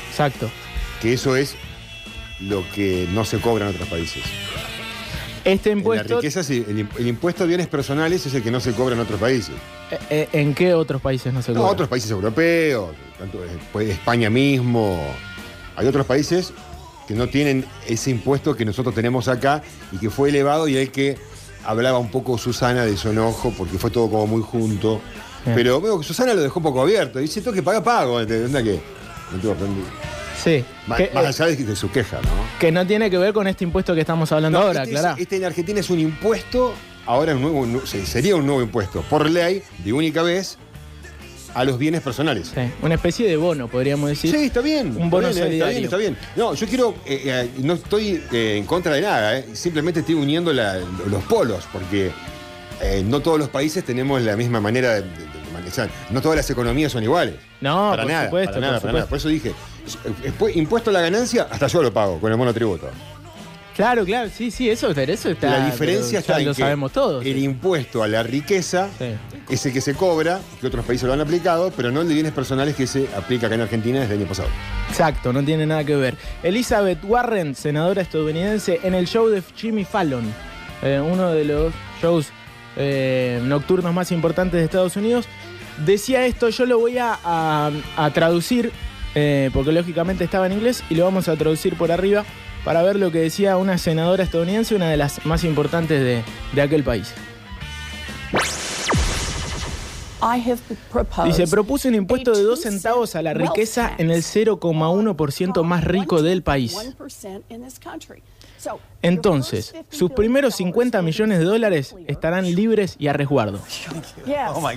Exacto. 0.10 0.50
Que 1.02 1.14
eso 1.14 1.36
es 1.36 1.56
lo 2.42 2.64
que 2.76 3.08
no 3.12 3.26
se 3.26 3.40
cobra 3.40 3.68
en 3.70 3.76
otros 3.76 3.88
países. 3.90 4.24
Este 5.46 5.72
En 5.72 5.78
la 5.78 5.80
impuesto, 5.80 6.16
riqueza, 6.18 6.44
sí, 6.44 6.66
el, 6.68 6.80
im- 6.86 6.90
el 7.00 7.08
impuesto 7.08 7.44
a 7.46 7.48
bienes 7.48 7.68
personales 7.68 8.26
es 8.26 8.34
el 8.34 8.44
que 8.44 8.52
no 8.52 8.60
se 8.60 8.74
cobra 8.74 8.96
en 8.96 9.02
otros 9.02 9.20
países. 9.20 9.56
eh, 9.92 9.98
eh, 10.10 10.30
¿en 10.34 10.54
qué 10.54 10.74
otros 10.74 11.02
países 11.02 11.34
no 11.34 11.42
se 11.42 11.54
No, 11.54 11.62
cobra? 11.62 11.72
otros 11.72 11.90
países 11.90 12.12
europeos, 12.12 12.90
tanto, 13.18 13.40
pues, 13.72 13.90
España 13.90 14.30
mismo. 14.30 15.02
Hay 15.78 15.88
otros 15.88 16.06
países 16.06 16.52
que 17.08 17.14
no 17.16 17.28
tienen 17.28 17.66
ese 17.88 18.12
impuesto 18.12 18.56
que 18.56 18.66
nosotros 18.66 18.94
tenemos 18.94 19.30
acá 19.30 19.64
y 19.94 19.98
que 19.98 20.10
fue 20.10 20.30
elevado 20.30 20.68
y 20.68 20.76
el 20.76 20.92
que 20.92 21.18
hablaba 21.66 21.98
un 22.00 22.12
poco 22.12 22.38
Susana 22.38 22.86
de 22.86 22.98
su 22.98 23.10
enojo 23.10 23.54
porque 23.58 23.78
fue 23.78 23.90
todo 23.92 24.10
como 24.10 24.28
muy 24.28 24.42
junto. 24.42 25.02
Pero 25.56 25.82
veo 25.82 26.00
que 26.00 26.06
Susana 26.06 26.34
lo 26.34 26.42
dejó 26.42 26.60
un 26.60 26.64
poco 26.64 26.82
abierto. 26.82 27.20
Dice, 27.20 27.42
tengo 27.42 27.54
que 27.54 27.64
pagar, 27.64 27.84
pago. 27.84 28.26
Tengo 28.26 29.52
aprendido. 29.52 29.88
Sí. 30.44 30.64
Más, 30.88 30.98
que, 30.98 31.12
más 31.14 31.24
eh, 31.24 31.28
allá 31.44 31.46
de, 31.58 31.64
de 31.66 31.76
su 31.76 31.92
queja, 31.92 32.18
¿no? 32.22 32.30
que 32.60 32.72
no 32.72 32.88
tiene 32.88 33.10
que 33.10 33.18
ver 33.18 33.34
con 33.34 33.46
este 33.48 33.64
impuesto 33.66 33.94
que 33.94 34.02
estamos 34.02 34.32
hablando 34.32 34.60
No, 34.60 34.68
ahora, 34.68 34.84
este, 34.84 34.96
es- 34.96 35.02
claro. 35.02 35.18
este 35.20 35.36
en 35.36 35.44
Argentina 35.46 35.80
es 35.82 35.90
un 35.90 36.00
impuesto, 36.00 36.74
ahora 37.06 37.36
un 37.36 37.42
nuevo, 37.42 37.66
nu- 37.66 37.86
se- 37.86 38.06
sería 38.06 38.38
un 38.38 38.46
nuevo 38.46 38.62
impuesto, 38.62 39.02
por 39.10 39.30
ley, 39.30 39.62
de 39.84 39.92
única 39.94 40.22
vez, 40.22 40.58
a 41.54 41.66
los 41.66 41.78
bienes 41.78 42.02
personales. 42.02 42.52
Sí, 42.56 42.62
una 42.82 42.96
especie 42.96 43.28
de 43.28 43.36
bono, 43.36 43.68
podríamos 43.68 44.10
decir. 44.10 44.32
Sí, 44.32 44.46
está 44.46 44.62
bien. 44.62 44.96
Un 44.98 45.10
bono 45.10 45.28
está 45.28 45.42
bien, 45.46 45.60
solidario. 45.60 45.84
Está 45.84 45.98
bien, 45.98 46.14
está 46.14 46.26
bien. 46.38 46.48
No, 46.48 46.54
yo 46.54 46.68
quiero, 46.68 46.96
eh, 47.06 47.22
eh, 47.26 47.50
no 47.64 47.74
estoy 47.74 48.24
eh, 48.32 48.56
en 48.58 48.66
contra 48.66 48.94
de 48.94 49.02
nada, 49.02 49.40
eh, 49.40 49.46
simplemente 49.54 50.00
estoy 50.02 50.16
uniendo 50.16 50.54
la- 50.54 50.78
los 51.10 51.24
polos, 51.24 51.66
porque 51.74 52.12
eh, 52.82 53.04
no 53.06 53.20
todos 53.20 53.38
los 53.40 53.50
países 53.50 53.84
tenemos 53.84 54.22
la 54.22 54.38
misma 54.38 54.62
manera 54.62 54.94
de, 54.96 55.02
de- 55.02 55.29
No 56.10 56.22
todas 56.22 56.38
las 56.38 56.50
economías 56.50 56.92
son 56.92 57.04
iguales. 57.04 57.36
No, 57.62 57.90
para 57.92 58.04
por 58.04 58.12
nada, 58.12 58.26
supuesto, 58.26 58.54
para 58.54 58.62
nada, 58.62 58.74
por 58.80 58.82
para 58.82 58.94
nada. 58.94 59.06
supuesto. 59.06 59.10
Por 59.10 59.18
eso 59.18 59.30
dije, 59.30 60.60
impuesto 60.60 60.90
a 60.90 60.94
la 60.94 61.02
ganancia, 61.02 61.48
hasta 61.50 61.68
yo 61.68 61.82
lo 61.82 61.94
pago 61.94 62.20
con 62.20 62.32
el 62.32 62.38
monotributo. 62.38 62.90
Claro, 63.76 64.04
claro, 64.04 64.30
sí, 64.30 64.52
sí, 64.52 64.70
eso, 64.70 64.90
eso 64.92 65.30
está. 65.30 65.52
la 65.58 65.66
diferencia 65.68 66.20
pero 66.20 66.20
está 66.20 66.40
en 66.40 66.46
lo 66.48 66.54
que 66.54 66.62
sabemos 66.62 66.92
todos. 66.92 67.26
el 67.26 67.38
impuesto 67.38 68.04
a 68.04 68.10
la 68.10 68.24
riqueza 68.24 68.90
es 69.48 69.66
el 69.66 69.72
que 69.72 69.80
se 69.80 69.94
cobra, 69.94 70.42
que 70.60 70.68
otros 70.68 70.84
países 70.84 71.08
lo 71.08 71.14
han 71.14 71.22
aplicado, 71.22 71.72
pero 71.78 71.90
no 71.90 72.02
el 72.02 72.10
de 72.10 72.14
bienes 72.14 72.34
personales 72.34 72.76
que 72.76 72.86
se 72.86 73.08
aplica 73.16 73.46
acá 73.46 73.56
en 73.56 73.62
Argentina 73.62 74.02
desde 74.02 74.16
el 74.16 74.20
año 74.20 74.28
pasado. 74.28 74.50
Exacto, 74.90 75.32
no 75.32 75.46
tiene 75.46 75.66
nada 75.66 75.86
que 75.86 75.96
ver. 75.96 76.18
Elizabeth 76.44 77.00
Warren, 77.06 77.56
senadora 77.56 78.02
estadounidense, 78.02 78.82
en 78.84 78.96
el 78.96 79.08
show 79.08 79.30
de 79.30 79.42
Jimmy 79.56 79.86
Fallon, 79.86 80.26
eh, 80.82 81.02
uno 81.02 81.30
de 81.32 81.46
los 81.46 81.74
shows 82.02 82.28
eh, 82.76 83.40
nocturnos 83.46 83.94
más 83.94 84.12
importantes 84.12 84.60
de 84.60 84.66
Estados 84.66 84.98
Unidos, 84.98 85.26
decía 85.86 86.26
esto, 86.26 86.50
yo 86.50 86.66
lo 86.66 86.80
voy 86.80 86.98
a, 86.98 87.18
a- 87.24 87.72
a 87.98 88.10
traducir, 88.12 88.72
eh, 89.16 89.50
porque 89.54 89.72
lógicamente 89.72 90.24
estaba 90.24 90.46
en 90.48 90.54
inglés, 90.54 90.84
y 90.90 90.96
lo 90.96 91.06
vamos 91.06 91.28
a 91.28 91.36
traducir 91.36 91.76
por 91.76 91.92
arriba 91.92 92.26
para 92.66 92.82
ver 92.84 92.98
lo 92.98 93.12
que 93.12 93.20
decía 93.20 93.58
una 93.58 93.78
senadora 93.78 94.24
estadounidense, 94.24 94.76
una 94.76 94.90
de 94.90 94.98
las 94.98 95.26
más 95.26 95.44
importantes 95.44 96.02
de, 96.02 96.24
de 96.54 96.62
aquel 96.62 96.84
país. 96.84 97.14
Dice, 101.26 101.48
propuse 101.48 101.88
un 101.88 101.96
impuesto 101.96 102.32
de 102.36 102.44
2 102.44 102.60
centavos 102.62 103.16
a 103.16 103.22
la 103.22 103.34
riqueza 103.34 103.94
en 103.98 104.12
el 104.12 104.22
0,1% 104.22 105.64
más 105.64 105.84
rico 105.86 106.22
del 106.22 106.44
país. 106.44 106.74
Entonces, 109.02 109.74
sus 109.90 110.12
primeros 110.12 110.56
50 110.56 111.02
millones 111.02 111.40
de 111.40 111.46
dólares 111.46 111.96
estarán 112.08 112.54
libres 112.54 112.96
y 113.00 113.08
a 113.08 113.14
resguardo. 113.14 113.60
Oh. 114.50 114.70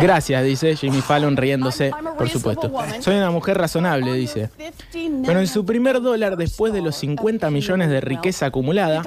Gracias, 0.00 0.44
dice 0.44 0.74
Jimmy 0.74 1.02
Fallon 1.02 1.36
riéndose, 1.36 1.92
por 2.16 2.30
supuesto. 2.30 2.72
Soy 3.00 3.16
una 3.16 3.30
mujer 3.30 3.58
razonable, 3.58 4.14
dice. 4.14 4.48
Pero 4.90 5.40
en 5.40 5.46
su 5.46 5.66
primer 5.66 6.00
dólar, 6.00 6.38
después 6.38 6.72
de 6.72 6.80
los 6.80 6.96
50 6.96 7.50
millones 7.50 7.90
de 7.90 8.00
riqueza 8.00 8.46
acumulada, 8.46 9.02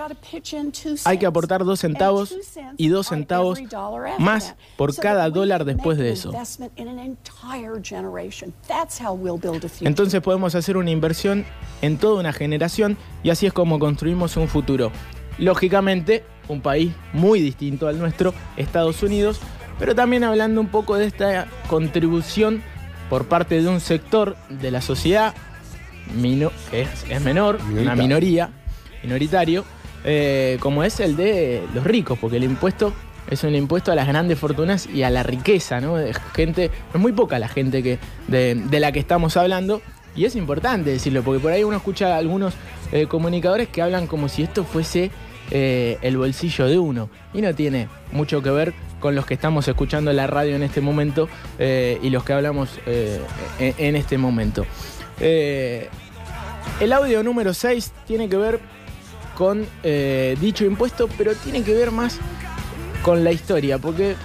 hay 1.05 1.17
que 1.17 1.25
aportar 1.25 1.65
2 1.65 1.79
centavos 1.79 2.35
y 2.77 2.89
2 2.89 3.07
centavos 3.07 3.59
más 4.19 4.53
por 4.77 4.95
cada 4.95 5.27
dólar 5.31 5.65
después 5.65 5.97
de 5.97 6.11
eso. 6.11 6.31
Entonces 9.81 10.21
podemos 10.21 10.53
hacer 10.53 10.77
una 10.77 10.91
inversión 10.91 11.45
en 11.81 11.97
toda 11.97 12.19
una 12.19 12.31
generación 12.31 12.82
y 13.23 13.29
así 13.29 13.45
es 13.45 13.53
como 13.53 13.79
construimos 13.79 14.37
un 14.37 14.47
futuro. 14.47 14.91
Lógicamente, 15.37 16.23
un 16.47 16.61
país 16.61 16.91
muy 17.13 17.39
distinto 17.41 17.87
al 17.87 17.97
nuestro, 17.99 18.33
Estados 18.57 19.01
Unidos, 19.03 19.39
pero 19.79 19.95
también 19.95 20.23
hablando 20.23 20.61
un 20.61 20.67
poco 20.67 20.95
de 20.95 21.05
esta 21.07 21.47
contribución 21.67 22.61
por 23.09 23.25
parte 23.25 23.61
de 23.61 23.67
un 23.67 23.79
sector 23.79 24.35
de 24.49 24.71
la 24.71 24.81
sociedad 24.81 25.33
mino- 26.15 26.51
que 26.69 26.81
es, 26.81 26.89
es 27.09 27.21
menor, 27.21 27.59
una 27.71 27.95
minoría, 27.95 28.51
minoritario, 29.03 29.65
eh, 30.05 30.57
como 30.59 30.83
es 30.83 30.99
el 30.99 31.15
de 31.15 31.63
los 31.73 31.83
ricos, 31.83 32.17
porque 32.19 32.37
el 32.37 32.43
impuesto 32.43 32.93
es 33.29 33.43
un 33.43 33.55
impuesto 33.55 33.91
a 33.91 33.95
las 33.95 34.07
grandes 34.07 34.37
fortunas 34.37 34.87
y 34.87 35.03
a 35.03 35.09
la 35.09 35.23
riqueza, 35.23 35.79
¿no? 35.81 35.95
De 35.95 36.13
gente, 36.35 36.69
es 36.93 36.99
muy 36.99 37.13
poca 37.13 37.39
la 37.39 37.47
gente 37.47 37.81
que, 37.81 37.97
de, 38.27 38.55
de 38.55 38.79
la 38.79 38.91
que 38.91 38.99
estamos 38.99 39.37
hablando. 39.37 39.81
Y 40.15 40.25
es 40.25 40.35
importante 40.35 40.91
decirlo, 40.91 41.23
porque 41.23 41.39
por 41.39 41.51
ahí 41.51 41.63
uno 41.63 41.77
escucha 41.77 42.13
a 42.13 42.17
algunos 42.17 42.53
eh, 42.91 43.07
comunicadores 43.07 43.67
que 43.67 43.81
hablan 43.81 44.07
como 44.07 44.29
si 44.29 44.43
esto 44.43 44.63
fuese 44.63 45.11
eh, 45.51 45.97
el 46.01 46.17
bolsillo 46.17 46.67
de 46.67 46.77
uno. 46.77 47.09
Y 47.33 47.41
no 47.41 47.53
tiene 47.55 47.87
mucho 48.11 48.41
que 48.41 48.51
ver 48.51 48.73
con 48.99 49.15
los 49.15 49.25
que 49.25 49.33
estamos 49.33 49.67
escuchando 49.67 50.13
la 50.13 50.27
radio 50.27 50.55
en 50.55 50.63
este 50.63 50.81
momento 50.81 51.27
eh, 51.59 51.99
y 52.01 52.09
los 52.09 52.23
que 52.23 52.33
hablamos 52.33 52.79
en, 52.85 53.21
en 53.77 53.95
este 53.95 54.17
momento. 54.17 54.65
El 55.19 55.89
audio 56.91 57.23
número 57.23 57.53
6 57.53 57.91
tiene 58.07 58.29
que 58.29 58.37
ver 58.37 58.59
con 59.35 59.65
dicho 60.39 60.63
impuesto, 60.63 61.09
pero 61.17 61.33
tiene 61.35 61.63
que 61.63 61.73
ver 61.73 61.91
más 61.91 62.19
con 63.01 63.23
la 63.23 63.31
historia, 63.31 63.77
porque 63.77 64.15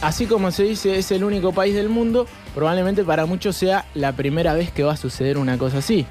así 0.00 0.26
como 0.26 0.50
se 0.50 0.62
dice 0.64 0.98
es 0.98 1.10
el 1.10 1.24
único 1.24 1.52
país 1.52 1.74
del 1.74 1.88
mundo, 1.88 2.26
probablemente 2.56 3.04
para 3.04 3.26
muchos 3.26 3.54
sea 3.54 3.84
la 3.94 4.12
primera 4.12 4.54
vez 4.54 4.70
que 4.72 4.82
va 4.82 4.94
a 4.94 4.96
suceder 4.96 5.36
una 5.36 5.58
cosa 5.58 5.78
así, 5.78 6.06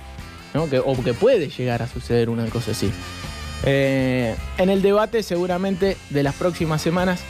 o 0.53 1.03
que 1.03 1.13
puede 1.15 1.49
llegar 1.49 1.81
a 1.81 1.87
suceder 1.87 2.29
una 2.29 2.45
cosa 2.45 2.69
así. 2.69 2.91
Eh, 3.63 4.35
en 4.59 4.69
el 4.69 4.83
debate 4.83 5.23
seguramente 5.23 5.97
de 6.11 6.21
las 6.21 6.35
próximas 6.35 6.83
semanas, 6.83 7.21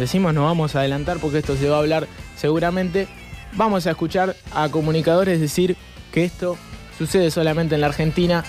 decimos 0.00 0.34
no 0.34 0.42
vamos 0.42 0.74
a 0.74 0.80
adelantar 0.80 1.18
porque 1.18 1.38
esto 1.38 1.54
se 1.56 1.68
va 1.68 1.76
a 1.76 1.78
hablar 1.78 2.08
seguramente, 2.36 3.06
vamos 3.52 3.86
a 3.86 3.92
escuchar 3.92 4.34
a 4.52 4.68
comunicadores 4.68 5.40
decir 5.40 5.76
que 6.12 6.24
esto 6.24 6.58
sucede 6.98 7.30
solamente 7.30 7.76
en 7.76 7.82
la 7.82 7.86
Argentina 7.86 8.42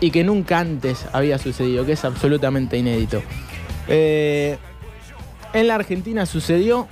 y 0.00 0.10
que 0.10 0.24
nunca 0.24 0.58
antes 0.58 1.04
había 1.12 1.36
sucedido, 1.36 1.84
que 1.84 1.92
es 1.92 2.04
absolutamente 2.06 2.78
inédito. 2.78 3.22
Eh, 3.88 4.56
En 5.52 5.66
la 5.66 5.74
Argentina 5.74 6.24
sucedió 6.24 6.88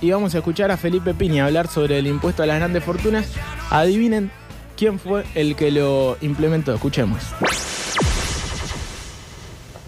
y 0.00 0.10
vamos 0.10 0.34
a 0.34 0.38
escuchar 0.38 0.70
a 0.70 0.76
Felipe 0.76 1.14
Piña 1.14 1.46
hablar 1.46 1.66
sobre 1.66 1.98
el 1.98 2.06
impuesto 2.06 2.42
a 2.42 2.46
las 2.46 2.58
grandes 2.58 2.82
fortunas. 2.82 3.32
Adivinen 3.70 4.30
quién 4.76 4.98
fue 4.98 5.24
el 5.34 5.56
que 5.56 5.70
lo 5.70 6.16
implementó. 6.20 6.72
Escuchemos. 6.74 7.22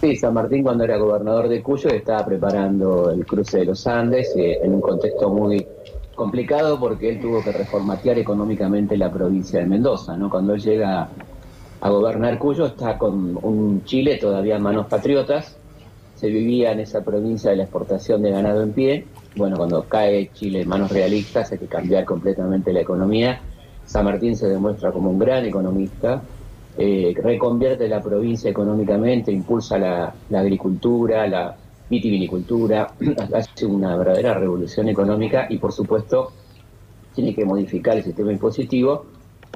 Sí, 0.01 0.17
San 0.17 0.35
Martín 0.35 0.65
cuando 0.65 0.85
era 0.85 0.97
gobernador 0.97 1.49
de 1.49 1.63
Cuyo 1.63 1.89
estaba 1.91 2.27
preparando 2.27 3.11
el 3.11 3.25
cruce 3.25 3.59
de 3.59 3.67
los 3.67 3.87
Andes 3.87 4.35
eh, 4.37 4.59
en 4.63 4.75
un 4.75 4.81
contexto 4.81 5.31
muy 5.31 5.65
complicado 6.15 6.79
porque 6.79 7.09
él 7.09 7.21
tuvo 7.21 7.43
que 7.43 7.53
reformatear 7.53 8.19
económicamente 8.19 8.97
la 8.97 9.13
provincia 9.13 9.61
de 9.61 9.67
Mendoza, 9.67 10.17
¿no? 10.17 10.29
Cuando 10.29 10.55
él 10.55 10.61
llega 10.61 11.09
a 11.81 11.89
gobernar 11.89 12.39
Cuyo 12.39 12.67
está 12.67 12.99
con 12.99 13.39
un 13.43 13.85
Chile 13.85 14.19
todavía 14.21 14.57
en 14.57 14.63
manos 14.63 14.87
patriotas, 14.87 15.57
se 16.17 16.29
vivía 16.29 16.73
en 16.73 16.81
esa 16.81 17.03
provincia 17.03 17.51
de 17.51 17.57
la 17.57 17.63
exportación 17.63 18.23
de 18.23 18.31
ganado 18.31 18.63
en 18.63 18.73
pie, 18.73 19.07
bueno, 19.37 19.57
cuando 19.57 19.85
cae 19.85 20.31
Chile 20.33 20.63
en 20.63 20.69
manos 20.69 20.91
realistas 20.91 21.53
hay 21.53 21.59
que 21.59 21.67
cambiar 21.67 22.05
completamente 22.05 22.73
la 22.73 22.81
economía, 22.81 23.41
San 23.85 24.05
Martín 24.05 24.37
se 24.37 24.49
demuestra 24.49 24.93
como 24.93 25.11
un 25.11 25.19
gran 25.19 25.45
economista, 25.45 26.23
eh, 26.77 27.15
reconvierte 27.17 27.89
la 27.89 28.03
provincia 28.03 28.51
económicamente, 28.51 29.33
impulsa 29.33 29.79
la, 29.79 30.15
agricultura, 30.33 31.27
la 31.27 31.57
vitivinicultura, 31.89 32.95
hace 33.35 33.67
una 33.67 33.97
verdadera 33.97 34.35
revolución 34.35 34.89
económica 34.89 35.47
y 35.51 35.59
por 35.59 35.73
supuesto 35.73 36.33
tiene 37.15 37.35
que 37.35 37.45
modificar 37.45 37.97
el 37.97 38.05
sistema 38.05 38.33
impositivo 38.33 39.07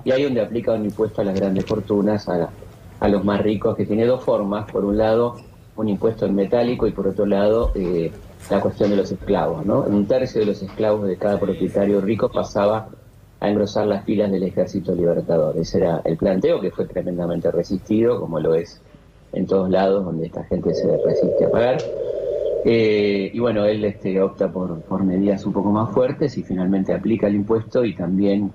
y 0.05 0.11
ahí 0.11 0.25
donde 0.25 0.43
aplica 0.43 0.73
un 0.73 0.85
impuesto 0.85 1.23
a 1.23 1.25
las 1.25 1.35
grandes 1.35 1.65
fortunas, 1.65 2.29
a, 2.29 2.51
a 3.01 3.09
los 3.09 3.25
más 3.25 3.41
ricos, 3.41 3.77
que 3.77 3.87
tiene 3.87 4.05
dos 4.05 4.23
formas, 4.23 4.71
por 4.71 4.85
un 4.85 4.99
lado 4.99 5.37
un 5.77 5.89
impuesto 5.89 6.27
en 6.27 6.35
metálico 6.35 6.87
y 6.87 6.93
por 6.93 7.07
otro 7.07 7.27
lado 7.27 7.73
eh, 7.75 8.13
la 8.51 8.61
cuestión 8.61 8.91
de 8.91 8.97
los 8.97 9.11
esclavos. 9.11 9.65
¿no? 9.67 9.81
Un 9.81 10.07
tercio 10.07 10.41
de 10.41 10.47
los 10.47 10.63
esclavos 10.63 11.07
de 11.09 11.17
cada 11.17 11.39
propietario 11.39 12.01
rico 12.01 12.31
pasaba 12.31 12.89
a 13.41 13.49
engrosar 13.49 13.87
las 13.87 14.05
filas 14.05 14.31
del 14.31 14.45
ejército 14.45 14.95
libertador. 14.95 15.57
Ese 15.59 15.79
era 15.79 16.01
el 16.05 16.17
planteo 16.17 16.61
que 16.61 16.71
fue 16.71 16.87
tremendamente 16.87 17.51
resistido, 17.51 18.21
como 18.21 18.41
lo 18.41 18.55
es 18.55 18.81
en 19.33 19.47
todos 19.47 19.69
lados 19.69 20.05
donde 20.05 20.27
esta 20.27 20.45
gente 20.45 20.73
se 20.75 20.97
resiste 20.97 21.45
a 21.45 21.51
pagar. 21.51 21.79
Eh, 22.65 23.31
y 23.33 23.39
bueno, 23.39 23.65
él 23.65 23.85
este, 23.85 24.21
opta 24.21 24.51
por, 24.51 24.81
por 24.83 25.05
medidas 25.05 25.45
un 25.45 25.53
poco 25.53 25.71
más 25.71 25.93
fuertes 25.93 26.37
y 26.39 26.43
finalmente 26.43 26.93
aplica 26.93 27.27
el 27.29 27.37
impuesto 27.37 27.85
y 27.85 27.95
también 27.95 28.53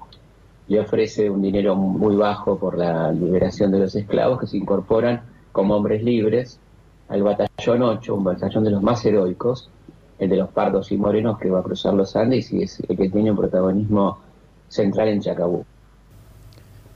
le 0.68 0.80
ofrece 0.80 1.30
un 1.30 1.42
dinero 1.42 1.76
muy 1.76 2.16
bajo 2.16 2.58
por 2.58 2.78
la 2.78 3.12
liberación 3.12 3.72
de 3.72 3.80
los 3.80 3.96
esclavos 3.96 4.40
que 4.40 4.48
se 4.48 4.58
incorporan 4.58 5.22
como 5.52 5.76
hombres 5.76 6.04
libres 6.04 6.60
al 7.12 7.24
batallón 7.24 7.84
8, 7.84 8.16
un 8.16 8.24
batallón 8.24 8.64
de 8.64 8.72
los 8.72 8.82
más 8.82 9.04
heroicos, 9.06 9.70
el 10.18 10.30
de 10.30 10.38
los 10.38 10.50
pardos 10.50 10.92
y 10.92 10.98
morenos 10.98 11.38
que 11.40 11.50
va 11.50 11.60
a 11.60 11.64
cruzar 11.64 11.94
los 11.94 12.16
Andes 12.16 12.54
y 12.54 12.64
es 12.64 12.80
el 12.88 12.96
que 12.96 13.10
tiene 13.10 13.32
un 13.32 13.38
protagonismo 13.38 14.20
central 14.70 15.10
en 15.10 15.20
Chacabú. 15.22 15.66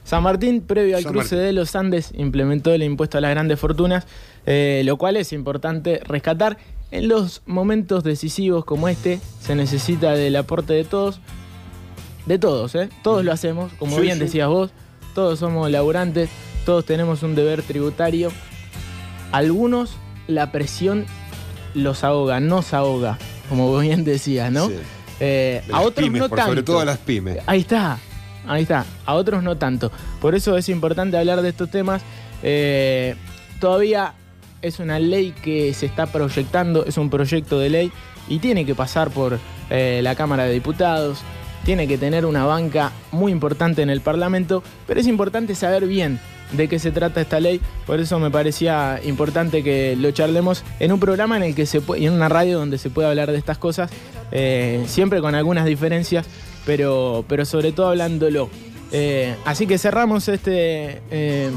San 0.04 0.22
Martín, 0.22 0.62
previo 0.62 0.96
al 0.96 1.04
cruce 1.04 1.36
de 1.36 1.52
los 1.52 1.76
Andes, 1.76 2.12
implementó 2.16 2.72
el 2.72 2.82
impuesto 2.82 3.18
a 3.18 3.20
las 3.20 3.32
grandes 3.32 3.58
fortunas, 3.60 4.06
eh, 4.46 4.82
lo 4.84 4.96
cual 4.96 5.16
es 5.16 5.32
importante 5.32 6.00
rescatar. 6.04 6.56
En 6.92 7.08
los 7.08 7.42
momentos 7.44 8.04
decisivos 8.04 8.64
como 8.64 8.88
este, 8.88 9.20
se 9.40 9.54
necesita 9.56 10.12
del 10.12 10.36
aporte 10.36 10.72
de 10.72 10.84
todos, 10.84 11.20
de 12.26 12.38
todos, 12.38 12.74
¿eh? 12.76 12.88
Todos 13.02 13.24
lo 13.24 13.32
hacemos, 13.32 13.72
como 13.74 13.96
Sí, 13.96 14.02
bien 14.02 14.14
sí. 14.14 14.20
decías 14.20 14.48
vos, 14.48 14.70
todos 15.14 15.40
somos 15.40 15.68
laburantes, 15.70 16.30
todos 16.64 16.84
tenemos 16.86 17.24
un 17.24 17.34
deber 17.34 17.62
tributario. 17.62 18.30
Algunos 19.32 19.96
la 20.26 20.52
presión 20.52 21.06
los 21.74 22.04
ahoga, 22.04 22.40
nos 22.40 22.72
ahoga, 22.72 23.18
como 23.48 23.78
bien 23.78 24.04
decías, 24.04 24.50
¿no? 24.50 24.68
Sí. 24.68 24.74
Eh, 25.20 25.62
a 25.72 25.80
otros 25.80 26.04
pymes, 26.04 26.22
no 26.22 26.28
por 26.28 26.36
tanto. 26.36 26.50
sobre 26.50 26.62
todo 26.62 26.80
a 26.80 26.84
las 26.84 26.98
pymes. 26.98 27.38
Ahí 27.46 27.60
está, 27.60 27.98
ahí 28.46 28.62
está. 28.62 28.84
A 29.04 29.14
otros 29.14 29.42
no 29.42 29.56
tanto. 29.56 29.90
Por 30.20 30.34
eso 30.34 30.56
es 30.56 30.68
importante 30.68 31.16
hablar 31.16 31.42
de 31.42 31.50
estos 31.50 31.70
temas. 31.70 32.02
Eh, 32.42 33.14
todavía 33.60 34.14
es 34.62 34.78
una 34.78 34.98
ley 34.98 35.32
que 35.32 35.72
se 35.74 35.86
está 35.86 36.06
proyectando, 36.06 36.84
es 36.84 36.96
un 36.98 37.10
proyecto 37.10 37.58
de 37.58 37.70
ley 37.70 37.92
y 38.28 38.38
tiene 38.38 38.66
que 38.66 38.74
pasar 38.74 39.10
por 39.10 39.38
eh, 39.70 40.00
la 40.02 40.14
Cámara 40.14 40.44
de 40.44 40.52
Diputados, 40.52 41.18
tiene 41.64 41.86
que 41.86 41.98
tener 41.98 42.26
una 42.26 42.44
banca 42.44 42.92
muy 43.12 43.32
importante 43.32 43.82
en 43.82 43.90
el 43.90 44.00
Parlamento, 44.00 44.62
pero 44.86 45.00
es 45.00 45.06
importante 45.06 45.54
saber 45.54 45.86
bien 45.86 46.20
de 46.52 46.68
qué 46.68 46.78
se 46.78 46.90
trata 46.92 47.20
esta 47.20 47.40
ley, 47.40 47.60
por 47.86 48.00
eso 48.00 48.18
me 48.18 48.30
parecía 48.30 49.00
importante 49.04 49.62
que 49.62 49.96
lo 49.96 50.10
charlemos 50.12 50.62
en 50.80 50.92
un 50.92 51.00
programa 51.00 51.36
en 51.36 51.42
el 51.42 51.54
que 51.54 51.66
se 51.66 51.80
puede, 51.80 52.02
y 52.02 52.06
en 52.06 52.12
una 52.12 52.28
radio 52.28 52.58
donde 52.58 52.78
se 52.78 52.90
puede 52.90 53.08
hablar 53.08 53.30
de 53.32 53.38
estas 53.38 53.58
cosas, 53.58 53.90
eh, 54.32 54.84
siempre 54.86 55.20
con 55.20 55.34
algunas 55.34 55.64
diferencias, 55.66 56.26
pero, 56.64 57.24
pero 57.28 57.44
sobre 57.44 57.72
todo 57.72 57.88
hablándolo. 57.88 58.48
Eh, 58.92 59.34
así 59.44 59.66
que 59.66 59.78
cerramos 59.78 60.28
este, 60.28 61.02
eh, 61.10 61.50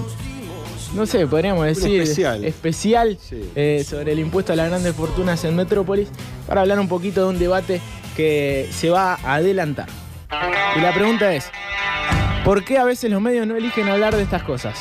no 0.96 1.06
sé, 1.06 1.28
podríamos 1.28 1.66
decir, 1.66 2.02
especial. 2.02 2.44
especial, 2.44 3.18
Sí. 3.22 3.42
eh, 3.56 3.86
sobre 3.88 4.14
el 4.14 4.20
impuesto 4.20 4.54
a 4.54 4.56
las 4.56 4.70
grandes 4.70 4.96
fortunas 4.96 5.44
en 5.46 5.56
Metrópolis, 5.56 6.08
para 6.48 6.62
hablar 6.62 6.80
un 6.80 6.88
poquito 6.88 7.22
de 7.22 7.30
un 7.30 7.38
debate 7.40 7.82
que 8.18 8.68
se 8.72 8.90
va 8.90 9.14
a 9.24 9.36
adelantar. 9.36 9.88
Y 10.76 10.82
la 10.82 10.94
pregunta 10.94 11.34
es, 11.34 11.46
¿por 12.44 12.64
qué 12.64 12.78
a 12.78 12.84
veces 12.84 13.10
los 13.12 13.22
medios 13.22 13.46
no 13.48 13.56
eligen 13.56 13.88
hablar 13.90 14.16
de 14.16 14.24
estas 14.24 14.44
cosas? 14.44 14.78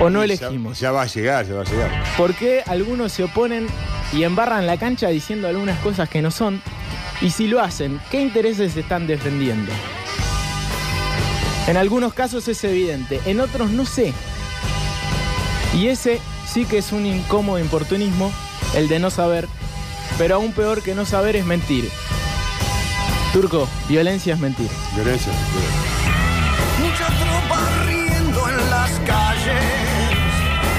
O 0.00 0.10
no 0.10 0.20
Ya- 0.20 0.24
elegimos. 0.24 0.80
Ya, 0.80 0.90
va 0.90 1.02
a 1.02 1.06
llegar, 1.06 1.46
ya 1.46 1.54
va 1.54 1.62
a 1.62 1.64
llegar. 1.64 1.90
¿Por 2.16 2.34
qué 2.34 2.62
algunos 2.66 3.12
se 3.12 3.24
oponen 3.24 3.66
y 4.12 4.24
embarran 4.24 4.66
la 4.66 4.76
cancha 4.76 5.08
diciendo 5.08 5.48
algunas 5.48 5.78
cosas 5.80 6.08
que 6.08 6.22
no 6.22 6.30
son? 6.30 6.60
Y 7.20 7.30
si 7.30 7.46
lo 7.46 7.60
hacen, 7.60 8.00
¿qué 8.10 8.20
intereses 8.20 8.76
están 8.76 9.06
defendiendo? 9.06 9.70
En 11.68 11.76
algunos 11.76 12.12
casos 12.14 12.48
es 12.48 12.64
evidente, 12.64 13.20
en 13.26 13.38
otros 13.40 13.70
no 13.70 13.86
sé. 13.86 14.12
Y 15.74 15.86
ese 15.86 16.20
sí 16.46 16.64
que 16.64 16.78
es 16.78 16.90
un 16.90 17.06
incómodo 17.06 17.60
importunismo, 17.60 18.32
el 18.74 18.88
de 18.88 18.98
no 18.98 19.10
saber, 19.10 19.46
pero 20.18 20.34
aún 20.36 20.52
peor 20.52 20.82
que 20.82 20.94
no 20.96 21.06
saber 21.06 21.36
es 21.36 21.44
mentir. 21.46 21.88
Turco, 23.32 23.66
violencia 23.88 24.34
es 24.34 24.40
mentir. 24.40 24.68
Violencia. 24.94 25.32
Mucha 26.78 27.06
tropa 27.06 27.60
riendo 27.86 28.48
en 28.48 28.70
las 28.70 28.90
calles, 29.06 29.64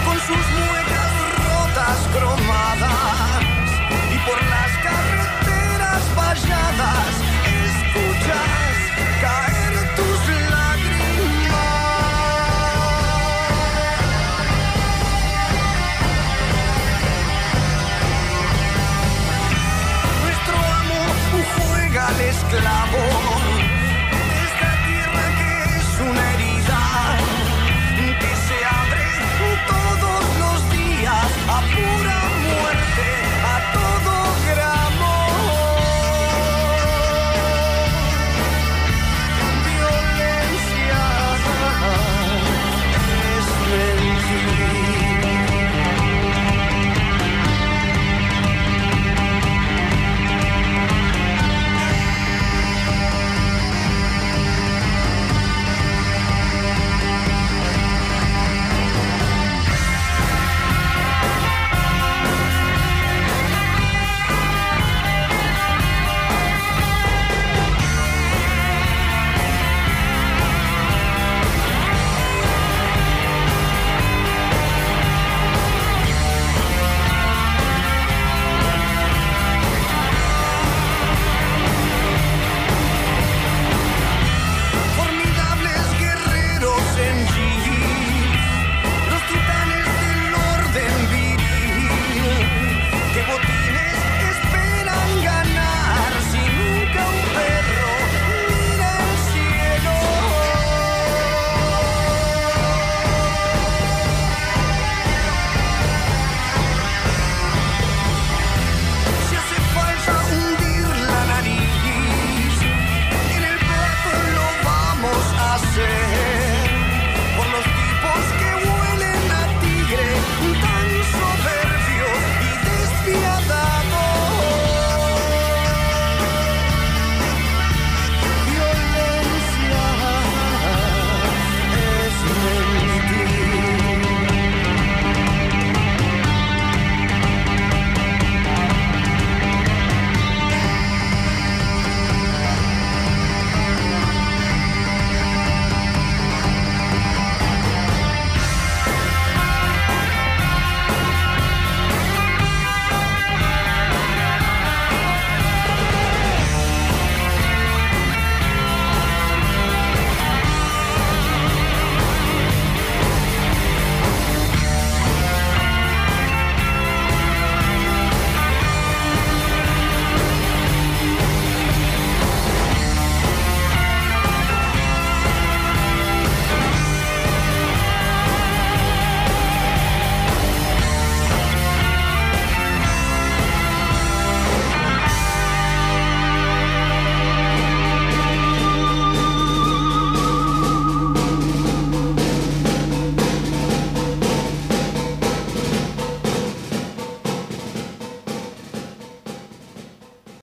con 0.06 0.18
sus 0.20 0.46
muecas 0.60 1.12
rotas 1.50 1.98
cromadas. 2.14 2.53